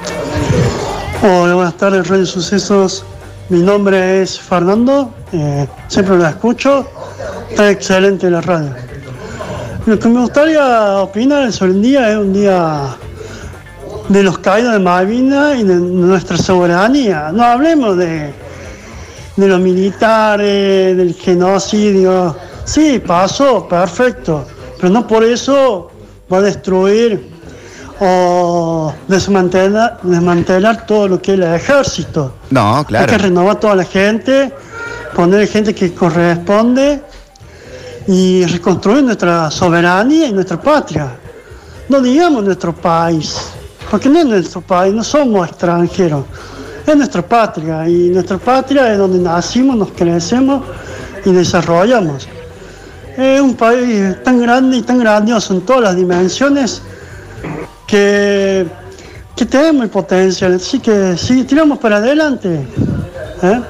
[1.23, 3.05] Hola, buenas tardes, Radio Sucesos.
[3.51, 6.87] Mi nombre es Fernando, eh, siempre lo escucho,
[7.49, 8.75] está excelente la radio.
[9.87, 12.95] Lo que me gustaría opinar sobre el día es un día
[14.11, 17.33] de los caídos de Malvinas y de nuestra soberanía.
[17.33, 18.35] No hablemos de,
[19.37, 22.37] de los militares, del genocidio.
[22.65, 24.45] Sí, pasó, perfecto,
[24.79, 25.91] pero no por eso
[26.31, 27.38] va a destruir
[28.01, 32.35] o desmantelar, desmantelar todo lo que es el ejército.
[32.51, 33.19] No, Hay que claro.
[33.19, 34.53] renovar toda la gente,
[35.15, 37.03] poner gente que corresponde
[38.07, 41.17] y reconstruir nuestra soberanía y nuestra patria.
[41.89, 43.37] No digamos nuestro país,
[43.91, 46.25] Porque no es nuestro país, no somos extranjeros,
[46.87, 50.63] es nuestra patria y nuestra patria es donde nacimos, nos crecemos
[51.25, 52.29] y desarrollamos.
[53.17, 56.83] Es un país tan grande y tan grandioso en todas las dimensiones
[57.89, 58.67] que,
[59.35, 60.55] que tenemos el potencial.
[60.55, 62.61] Así que sí, tiramos para adelante.
[63.43, 63.61] ¿eh?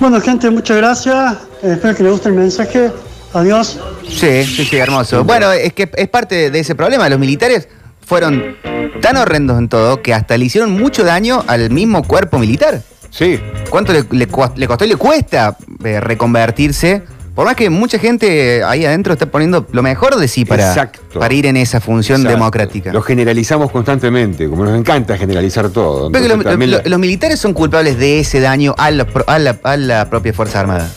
[0.00, 1.34] Bueno, gente, muchas gracias.
[1.62, 2.90] Eh, espero que les guste el mensaje.
[3.34, 3.78] Adiós.
[4.08, 5.22] Sí, sí, sí, hermoso.
[5.24, 7.10] Bueno, es que es parte de ese problema.
[7.10, 7.68] Los militares
[8.06, 8.56] fueron
[9.02, 12.80] tan horrendos en todo que hasta le hicieron mucho daño al mismo cuerpo militar.
[13.10, 13.38] Sí.
[13.68, 17.02] ¿Cuánto le, le le costó y le cuesta eh, reconvertirse?
[17.38, 21.20] Por más que mucha gente ahí adentro está poniendo lo mejor de sí para, Exacto.
[21.20, 22.36] para ir en esa función Exacto.
[22.36, 22.92] democrática.
[22.92, 26.10] Lo generalizamos constantemente, como nos encanta generalizar todo.
[26.10, 28.90] Pero que Entonces, lo- también lo- la- los militares son culpables de ese daño a,
[28.90, 30.90] los pro- a la, a la propia Fuerza Armada.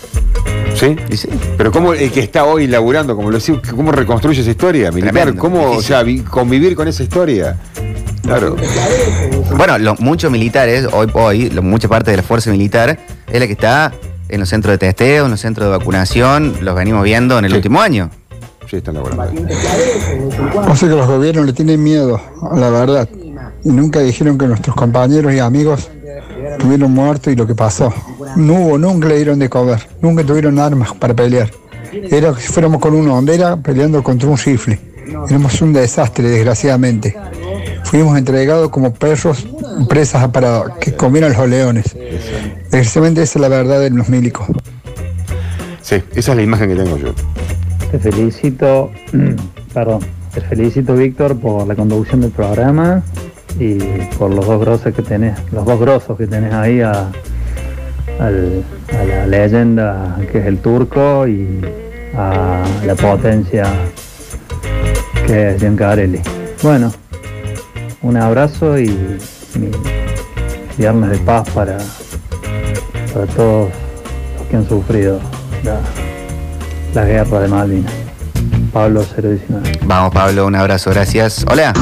[0.74, 0.96] ¿Sí?
[1.60, 3.38] Pero cómo el que está hoy laburando, como lo
[3.76, 5.14] ¿cómo reconstruye esa historia militar?
[5.14, 7.56] Tremendo, ¿Cómo, o sea, vi- convivir con esa historia?
[8.24, 8.56] Claro.
[9.56, 12.98] Bueno, muchos militares, hoy, mucha parte de la fuerza militar
[13.32, 13.92] es la que está
[14.32, 17.54] en los centros de testeo, en los centros de vacunación, los venimos viendo en el
[17.54, 18.10] último año.
[18.70, 19.24] Sí, están laburando.
[20.68, 23.10] O sea que los gobiernos le tienen miedo a la verdad.
[23.64, 25.90] Y nunca dijeron que nuestros compañeros y amigos
[26.54, 27.94] estuvieron muertos y lo que pasó.
[28.38, 31.52] No hubo, nunca le dieron de comer, nunca tuvieron armas para pelear.
[31.92, 34.80] Era que si fuéramos con una hondera peleando contra un rifle.
[35.28, 37.18] Éramos un desastre, desgraciadamente.
[37.92, 39.46] Fuimos entregados como perros,
[39.90, 41.94] presas para que comieran los leones.
[42.72, 44.48] Desgraciadamente esa es la verdad de los milicos.
[45.82, 47.14] Sí, esa es la imagen que tengo yo.
[47.92, 48.92] Te felicito,
[49.74, 50.00] perdón,
[50.34, 53.04] te felicito Víctor por la conducción del programa
[53.60, 53.74] y
[54.18, 57.12] por los dos grosos que tenés, los dos grosos que tenés ahí a,
[58.22, 58.64] al-
[58.98, 61.60] a la leyenda que es el turco y
[62.16, 63.66] a la potencia
[65.28, 66.22] que es Giancarelli.
[66.64, 66.94] Bueno,
[68.02, 68.88] un abrazo y
[69.60, 69.72] mi
[70.78, 71.78] viernes de paz para,
[73.14, 73.70] para todos
[74.38, 75.20] los que han sufrido
[75.64, 75.80] la,
[76.94, 77.94] la guerra de Malvinas.
[78.74, 79.80] Pablo 019.
[79.84, 81.46] Vamos, Pablo, un abrazo, gracias.
[81.52, 81.74] Hola.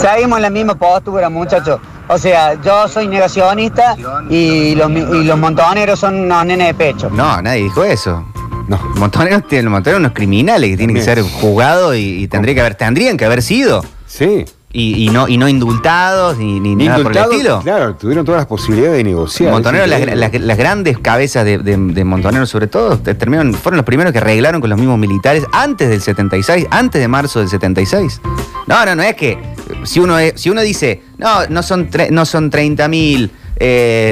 [0.00, 1.78] Seguimos en la misma postura, muchachos.
[2.08, 3.94] O sea, yo soy negacionista
[4.30, 7.10] y los, y los montoneros son unos nenes de pecho.
[7.10, 8.24] No, nadie dijo eso.
[8.68, 8.78] No.
[8.96, 12.74] Montoneros tienen montoneros unos criminales que tienen que ser juzgados y, y tendría que haber,
[12.74, 13.84] tendrían que haber sido.
[14.06, 14.46] Sí.
[14.76, 17.60] Y, y no, y no indultados ni, ni nada por el estilo.
[17.62, 19.52] Claro, tuvieron todas las posibilidades de negociar.
[19.52, 20.20] Montoneros, Es las, increíble.
[20.32, 24.12] las- las grandes cabezas de, de- de Montoneros sobre todo, te- terminaron, fueron los primeros
[24.12, 28.20] que arreglaron con los mismos militares antes del 76, antes de marzo del 76.
[28.66, 29.38] No, no, no es que
[29.84, 33.30] si uno, es- si uno dice, no, no son, tre- no son 30 mil,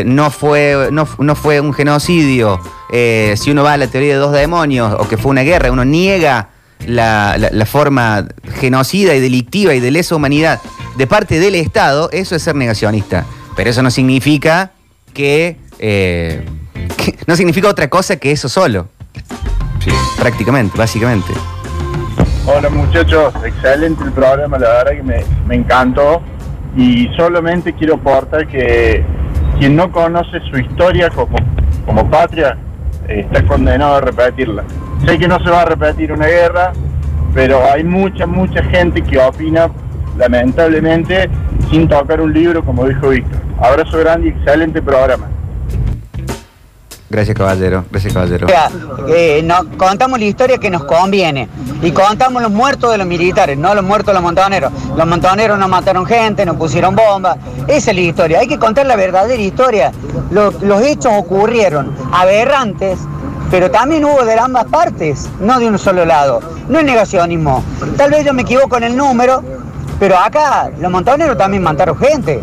[0.06, 2.60] no, fue, no, no fue un genocidio,
[2.92, 5.72] eh, si uno va a la teoría de dos demonios o que fue una guerra,
[5.72, 6.50] uno niega
[6.86, 8.26] la, la- la forma
[8.60, 10.60] genocida y delictiva y de lesa humanidad
[10.96, 13.24] de parte del Estado, eso es ser negacionista.
[13.56, 14.72] Pero eso no significa
[15.14, 16.44] que, eh,
[16.96, 18.88] que- no significa otra cosa que eso solo.
[20.18, 21.32] Prácticamente, básicamente.
[22.46, 26.22] Hola muchachos, excelente el programa, la verdad que me, me encantó
[26.76, 29.04] y solamente quiero aportar que
[29.58, 31.36] quien no conoce su historia como,
[31.86, 32.56] como patria
[33.08, 34.64] eh, está condenado a repetirla.
[35.06, 36.72] Sé que no se va a repetir una guerra,
[37.34, 39.68] pero hay mucha, mucha gente que opina
[40.16, 41.28] lamentablemente
[41.70, 43.40] sin tocar un libro como dijo Víctor.
[43.60, 45.28] Abrazo grande y excelente programa.
[47.10, 47.84] Gracias, caballero.
[47.90, 48.46] Gracias, caballero.
[48.46, 48.70] O sea,
[49.14, 51.46] eh, no- contamos la historia que nos conviene
[51.82, 54.72] y contamos los muertos de los militares, no los muertos de los montoneros.
[54.96, 57.36] Los montoneros no mataron gente, no pusieron bombas.
[57.68, 58.38] Esa es la historia.
[58.40, 59.92] Hay que contar la verdadera historia.
[60.30, 62.98] Lo- los hechos ocurrieron aberrantes,
[63.52, 66.40] pero también hubo de ambas partes, no de un solo lado.
[66.68, 67.62] No es negacionismo.
[67.96, 69.44] Tal vez yo me equivoco en el número,
[70.00, 72.40] pero acá los montoneros también mataron gente.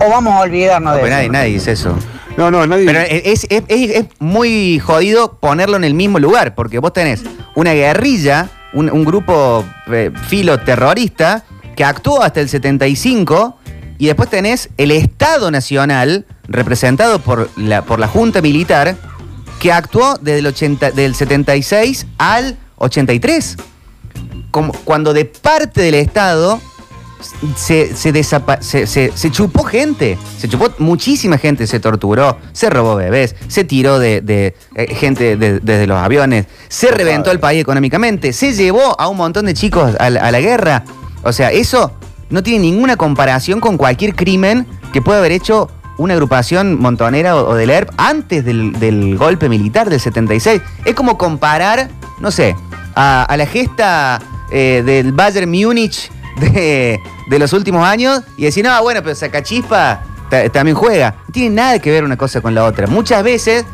[0.00, 1.16] O vamos a olvidarnos de Pero eso.
[1.16, 1.94] nadie, nadie dice eso.
[2.36, 2.86] No, no, nadie.
[2.86, 7.24] Pero es, es- es- es muy jodido ponerlo en el mismo lugar, porque vos tenés
[7.56, 11.42] una guerrilla, un, un grupo eh, filo terrorista
[11.74, 13.56] que actuó hasta el 75
[13.98, 18.94] y después tenés el Estado Nacional, representado por la, por la Junta Militar,
[19.58, 23.56] que actuó desde el 80, del 76 al 83.
[24.50, 26.60] Como cuando de parte del Estado
[27.56, 32.70] se, se, desapa- se, se- se chupó gente, se chupó muchísima gente, se torturó, se
[32.70, 37.40] robó bebés, se tiró de, de, eh, gente de- desde los aviones, se reventó el
[37.40, 40.84] país económicamente, se llevó a un montón de chicos a la, a la guerra.
[41.24, 41.92] O sea, eso
[42.30, 45.68] no tiene ninguna comparación con cualquier crimen que pueda haber hecho
[45.98, 50.62] una agrupación montonera o, del ERP antes del, golpe militar del 76.
[50.84, 51.90] Es como comparar,
[52.20, 52.56] no sé,
[52.94, 54.20] a, la gesta
[54.50, 57.00] eh, del Bayern Múnich de,
[57.38, 61.16] los últimos años y decir, no, bueno, pero Sacachispa ta- también juega.
[61.26, 62.86] No tiene nada que ver una cosa con la otra.
[62.86, 63.64] Muchas veces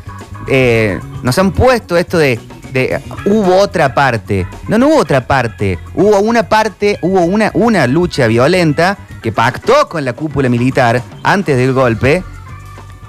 [0.48, 2.40] eh, nos han puesto esto de,
[2.72, 4.46] de, hubo otra parte.
[4.68, 5.78] No, no hubo otra parte.
[5.94, 11.56] Hubo una parte, hubo una, una lucha violenta que pactó con la cúpula militar antes
[11.56, 12.22] del golpe,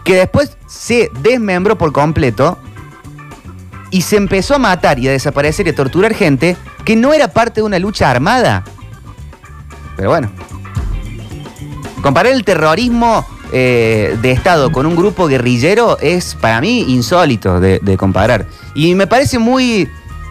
[0.05, 2.57] que después se desmembró por completo
[3.91, 6.55] y se empezó a matar y a desaparecer y a torturar gente
[6.86, 8.63] que no era parte de una lucha armada.
[9.97, 10.32] Pero bueno.
[12.01, 17.97] Comparar el terrorismo eh, de Estado con un grupo guerrillero es para mí insólito de,
[17.97, 18.47] comparar.
[18.74, 19.89] Y me parece muy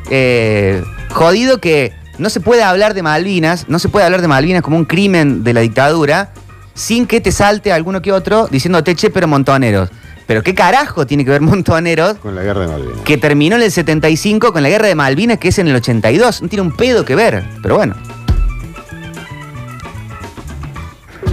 [0.09, 4.63] eh, jodido que no se pueda hablar de Malvinas, no se puede hablar de Malvinas
[4.63, 6.33] como un crimen de la dictadura
[6.75, 9.91] sin que te salte alguno que otro diciéndote, che, pero montoneros.
[10.27, 13.01] Pero qué carajo tiene que ver montoneros Con la guerra de Malvinas.
[13.05, 16.43] que terminó en el 75 con la guerra de Malvinas, que es en el 82.
[16.43, 17.95] No tiene un pedo que ver, pero bueno.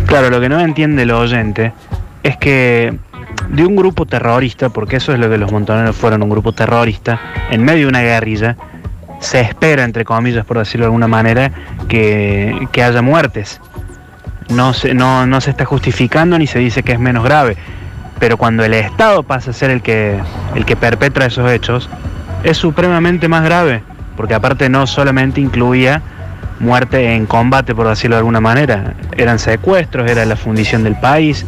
[0.07, 1.71] Claro, lo que no entiende el oyente
[2.21, 2.97] es que
[3.49, 7.19] de un grupo terrorista, porque eso es lo que los montoneros fueron, un grupo terrorista,
[7.49, 8.57] en medio de una guerrilla,
[9.21, 11.51] se espera, entre comillas, por decirlo de alguna manera,
[11.87, 13.61] que, que haya muertes.
[14.49, 17.55] No se, no, no se está justificando ni se dice que es menos grave.
[18.19, 20.19] Pero cuando el Estado pasa a ser el que,
[20.55, 21.89] el que perpetra esos hechos,
[22.43, 23.83] es supremamente más grave,
[24.17, 26.01] porque aparte no solamente incluía
[26.59, 31.45] muerte en combate, por decirlo de alguna manera, eran secuestros, era la fundición del país,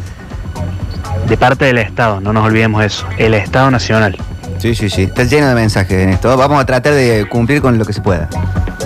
[1.28, 4.16] de parte del Estado, no nos olvidemos eso, el Estado Nacional.
[4.64, 5.02] Sí, sí, sí.
[5.02, 6.34] Está lleno de mensajes en esto.
[6.38, 8.30] Vamos a tratar de cumplir con lo que se pueda.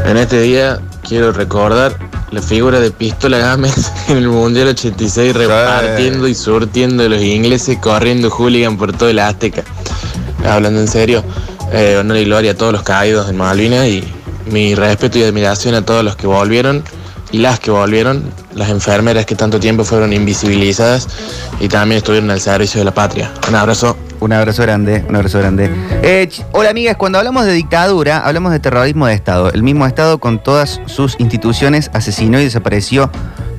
[0.04, 1.96] En este día quiero recordar
[2.32, 7.78] la figura de Pistola Gámez en el Mundial 86 repartiendo y surtiendo a los ingleses
[7.78, 9.62] corriendo hooligan por todo el Azteca.
[10.44, 11.22] Hablando en serio,
[11.72, 14.02] eh, honor y gloria a todos los caídos en Malvinas y
[14.50, 16.82] mi respeto y admiración a todos los que volvieron
[17.30, 21.06] y las que volvieron, las enfermeras que tanto tiempo fueron invisibilizadas
[21.60, 23.30] y también estuvieron al servicio de la patria.
[23.48, 23.96] Un abrazo.
[24.20, 25.70] Un abrazo grande, un abrazo grande.
[26.02, 29.52] Eh, hola amigas, cuando hablamos de dictadura, hablamos de terrorismo de Estado.
[29.52, 33.10] El mismo Estado con todas sus instituciones asesinó y desapareció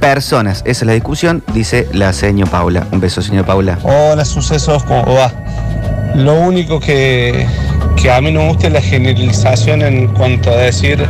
[0.01, 0.62] personas.
[0.66, 2.86] Esa es la discusión, dice la señor Paula.
[2.91, 3.80] Un beso, señor Paula.
[3.84, 5.32] Hola, sucesos, ¿cómo va?
[6.16, 7.45] Lo único que,
[7.95, 11.05] que a mí no me gusta es la generalización en cuanto a decir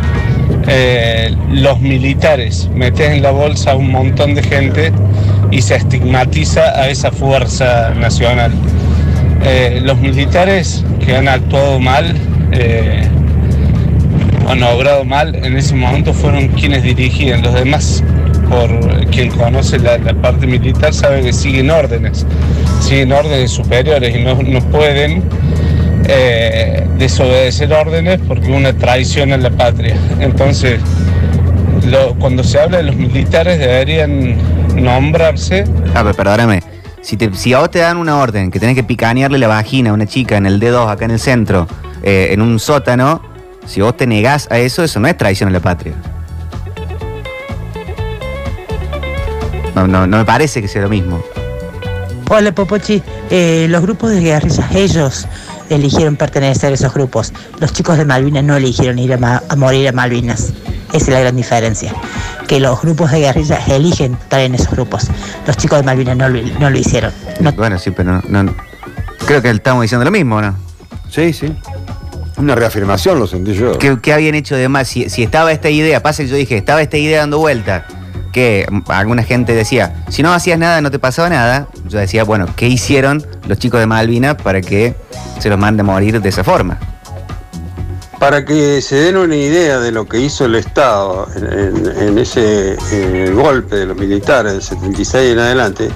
[0.68, 2.70] eh, los militares.
[2.74, 4.91] Metes en la bolsa a un montón de gente
[5.50, 8.52] y se estigmatiza a esa fuerza nacional.
[9.44, 12.16] Eh, los militares que han actuado mal,
[12.52, 13.08] eh,
[14.48, 17.42] han obrado mal, en ese momento fueron quienes dirigían.
[17.42, 18.04] Los demás,
[18.50, 22.26] por quien conoce la, parte militar, sabe que siguen órdenes,
[22.82, 25.24] siguen órdenes superiores y no, no pueden
[26.08, 29.96] eh, desobedecer órdenes porque una traición a la patria.
[30.20, 30.80] Entonces,
[32.20, 34.36] cuando se habla de los militares deberían
[34.76, 35.64] nombrarse
[35.96, 36.62] Ah, pero perdóname.
[37.02, 40.06] Si, a vos te dan una orden que tenés que picanearle la vagina a una
[40.06, 41.68] chica en el D2 acá en el centro,
[42.04, 43.22] eh, en un sótano,
[43.66, 45.93] si vos te negás a eso, eso no es traición a la patria.
[49.76, 51.24] No, no, no me parece que sea lo mismo.
[52.30, 55.28] Hola Popochi, Eh, los grupos de guerrillas, ellos
[55.70, 57.32] eligieron pertenecer a esos grupos.
[57.60, 60.52] Los chicos de Malvinas no eligieron ir a morir a Malvinas.
[60.90, 61.94] Esa es la gran diferencia.
[62.48, 65.08] Que los grupos de guerrillas eligen estar en esos grupos.
[65.46, 67.12] Los chicos de Malvinas no lo, no lo hicieron.
[67.56, 68.56] Bueno, sí, pero no, no-
[69.28, 70.56] Creo que estamos diciendo lo mismo, ¿no?
[71.10, 71.54] Sí, sí.
[72.38, 73.78] Una reafirmación lo sentí yo.
[73.78, 74.88] ¿Qué, qué habían hecho de más?
[74.88, 77.86] Si, si estaba esta idea, pasa que yo dije, estaba esta idea dando vuelta,
[78.32, 81.68] que alguna gente decía, si no hacías nada, no te pasaba nada.
[81.88, 84.96] Yo decía, bueno, ¿qué hicieron los chicos de Malvinas para que
[85.40, 86.80] se los mande a morir de esa forma?
[88.20, 91.45] Para que se den una idea de lo que hizo el Estado en,
[91.88, 92.76] en- en ese
[93.34, 95.89] golpe de los militares del 76 en adelante,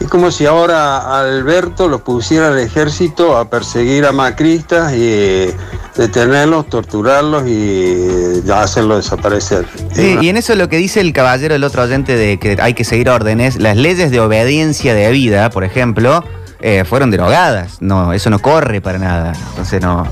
[0.00, 4.98] es como si ahora a Alberto lo pusiera al ejército a perseguir a macristas y
[5.02, 5.54] eh,
[5.96, 9.66] detenerlos, torturarlos y eh, hacerlos desaparecer.
[9.94, 12.72] Sí, y en eso lo que dice el caballero, el otro oyente, de que hay
[12.74, 16.24] que seguir órdenes, las leyes de obediencia de vida, por ejemplo,
[16.60, 17.78] eh, fueron derogadas.
[17.80, 19.32] No, eso no corre para nada.
[19.50, 20.06] Entonces no,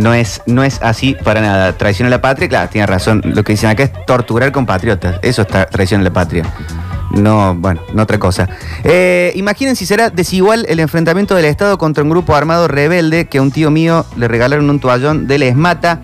[0.00, 1.72] no, es, no es así para nada.
[1.74, 3.22] Traición a la patria, claro, tiene razón.
[3.24, 5.18] Lo que dicen acá es torturar compatriotas.
[5.22, 6.44] Eso es tra- traición a la patria.
[7.12, 8.48] No, bueno, no otra cosa.
[8.84, 13.38] Eh, imaginen si será desigual el enfrentamiento del Estado contra un grupo armado rebelde que
[13.38, 16.00] a un tío mío le regalaron un toallón de la esmata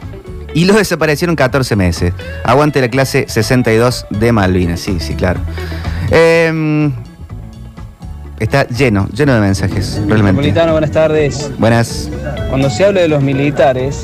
[0.52, 2.12] y lo desaparecieron 14 meses.
[2.44, 4.80] Aguante la clase 62 de Malvinas.
[4.80, 5.38] Sí, sí, claro.
[6.10, 6.90] Eh,
[8.38, 10.52] está lleno, lleno de mensajes, realmente.
[10.70, 11.50] Buenas tardes.
[11.58, 12.10] Buenas.
[12.48, 14.02] Cuando se habla de los militares,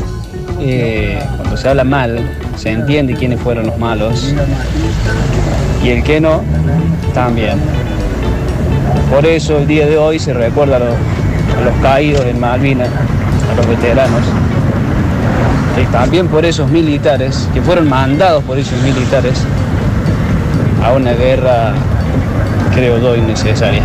[0.60, 2.20] eh, cuando se habla mal,
[2.56, 4.34] se entiende quiénes fueron los malos.
[5.82, 6.42] y el que no,
[7.12, 7.58] también.
[9.10, 10.94] Por eso el día de hoy se recuerda a los,
[11.58, 14.22] a los caídos en Malvinas, a los veteranos,
[15.80, 19.34] y también por esos militares, que fueron mandados por esos militares
[20.84, 21.74] a una guerra,
[22.74, 23.82] creo yo, innecesaria.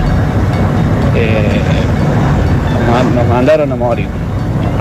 [1.18, 1.60] Eh,
[2.74, 4.08] nos man- nos mandaron a morir.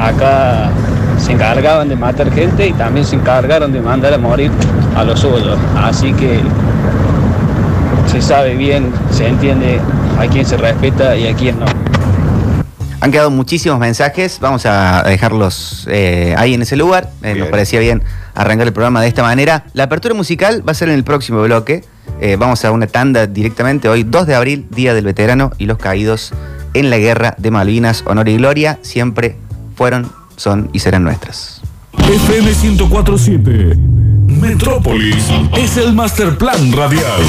[0.01, 0.71] Acá
[1.19, 4.51] se encargaban de matar gente y también se encargaron de mandar a morir
[4.97, 5.59] a los suyos.
[5.83, 6.41] Así que
[8.11, 9.81] se sabe bien, se entiende
[10.21, 11.67] a quién se respeta y a quién no.
[13.01, 17.11] Han quedado muchísimos mensajes, vamos a dejarlos eh, ahí en ese lugar.
[17.23, 18.03] Eh, nos parecía bien
[18.35, 19.65] arrancar el programa de esta manera.
[19.75, 21.85] La apertura musical va a ser en el próximo bloque.
[22.21, 23.89] Eh, vamos a una tanda directamente.
[23.89, 26.33] Hoy, 2 de abril, Día del Veterano y los Caídos
[26.75, 28.05] en la Guerra de Malvinas.
[28.07, 29.37] Honor y gloria siempre
[29.75, 31.61] fueron, son y serán nuestras.
[31.99, 33.77] FM 1047.
[34.29, 35.25] Metrópolis
[35.57, 37.23] es el master plan radial.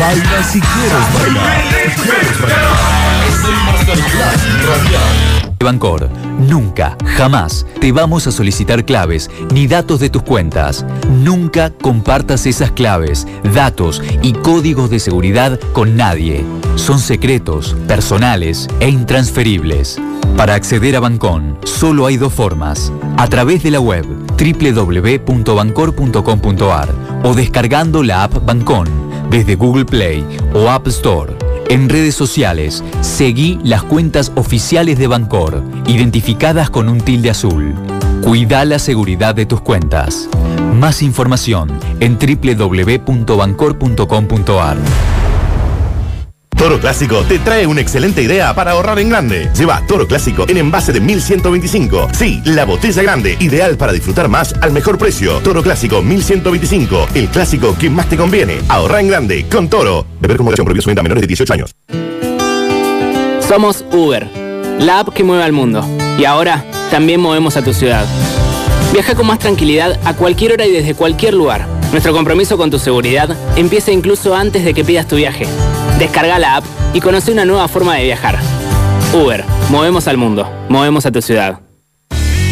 [0.00, 1.62] Baila si quieres bailar.
[1.94, 3.24] Si quieres bailar.
[3.28, 4.38] Es el master plan
[4.68, 5.33] radial.
[5.64, 6.08] Bancor,
[6.48, 10.84] nunca, jamás te vamos a solicitar claves ni datos de tus cuentas.
[11.10, 16.44] Nunca compartas esas claves, datos y códigos de seguridad con nadie.
[16.76, 20.00] Son secretos, personales e intransferibles.
[20.36, 22.92] Para acceder a Bancón, solo hay dos formas.
[23.16, 24.04] A través de la web
[24.36, 26.88] www.bancor.com.ar
[27.22, 28.88] o descargando la app Bancón
[29.30, 31.43] desde Google Play o App Store.
[31.68, 37.74] En redes sociales, seguí las cuentas oficiales de Bancor, identificadas con un tilde azul.
[38.22, 40.28] Cuida la seguridad de tus cuentas.
[40.78, 45.13] Más información en www.bancor.com.ar.
[46.56, 49.50] Toro Clásico te trae una excelente idea para ahorrar en grande.
[49.56, 52.08] Lleva Toro Clásico en envase de 1125.
[52.12, 55.38] Sí, la botella grande, ideal para disfrutar más al mejor precio.
[55.38, 58.60] Toro Clásico 1125, el clásico que más te conviene.
[58.68, 60.06] Ahorra en grande con Toro.
[60.20, 61.74] Beber con moderación prohibido su venta a menores de 18 años.
[63.46, 64.28] Somos Uber,
[64.78, 65.86] la app que mueve al mundo.
[66.18, 68.06] Y ahora también movemos a tu ciudad.
[68.92, 71.66] Viaja con más tranquilidad a cualquier hora y desde cualquier lugar.
[71.90, 75.46] Nuestro compromiso con tu seguridad empieza incluso antes de que pidas tu viaje.
[76.04, 78.38] Descarga la app y conoce una nueva forma de viajar.
[79.14, 81.63] Uber, movemos al mundo, movemos a tu ciudad.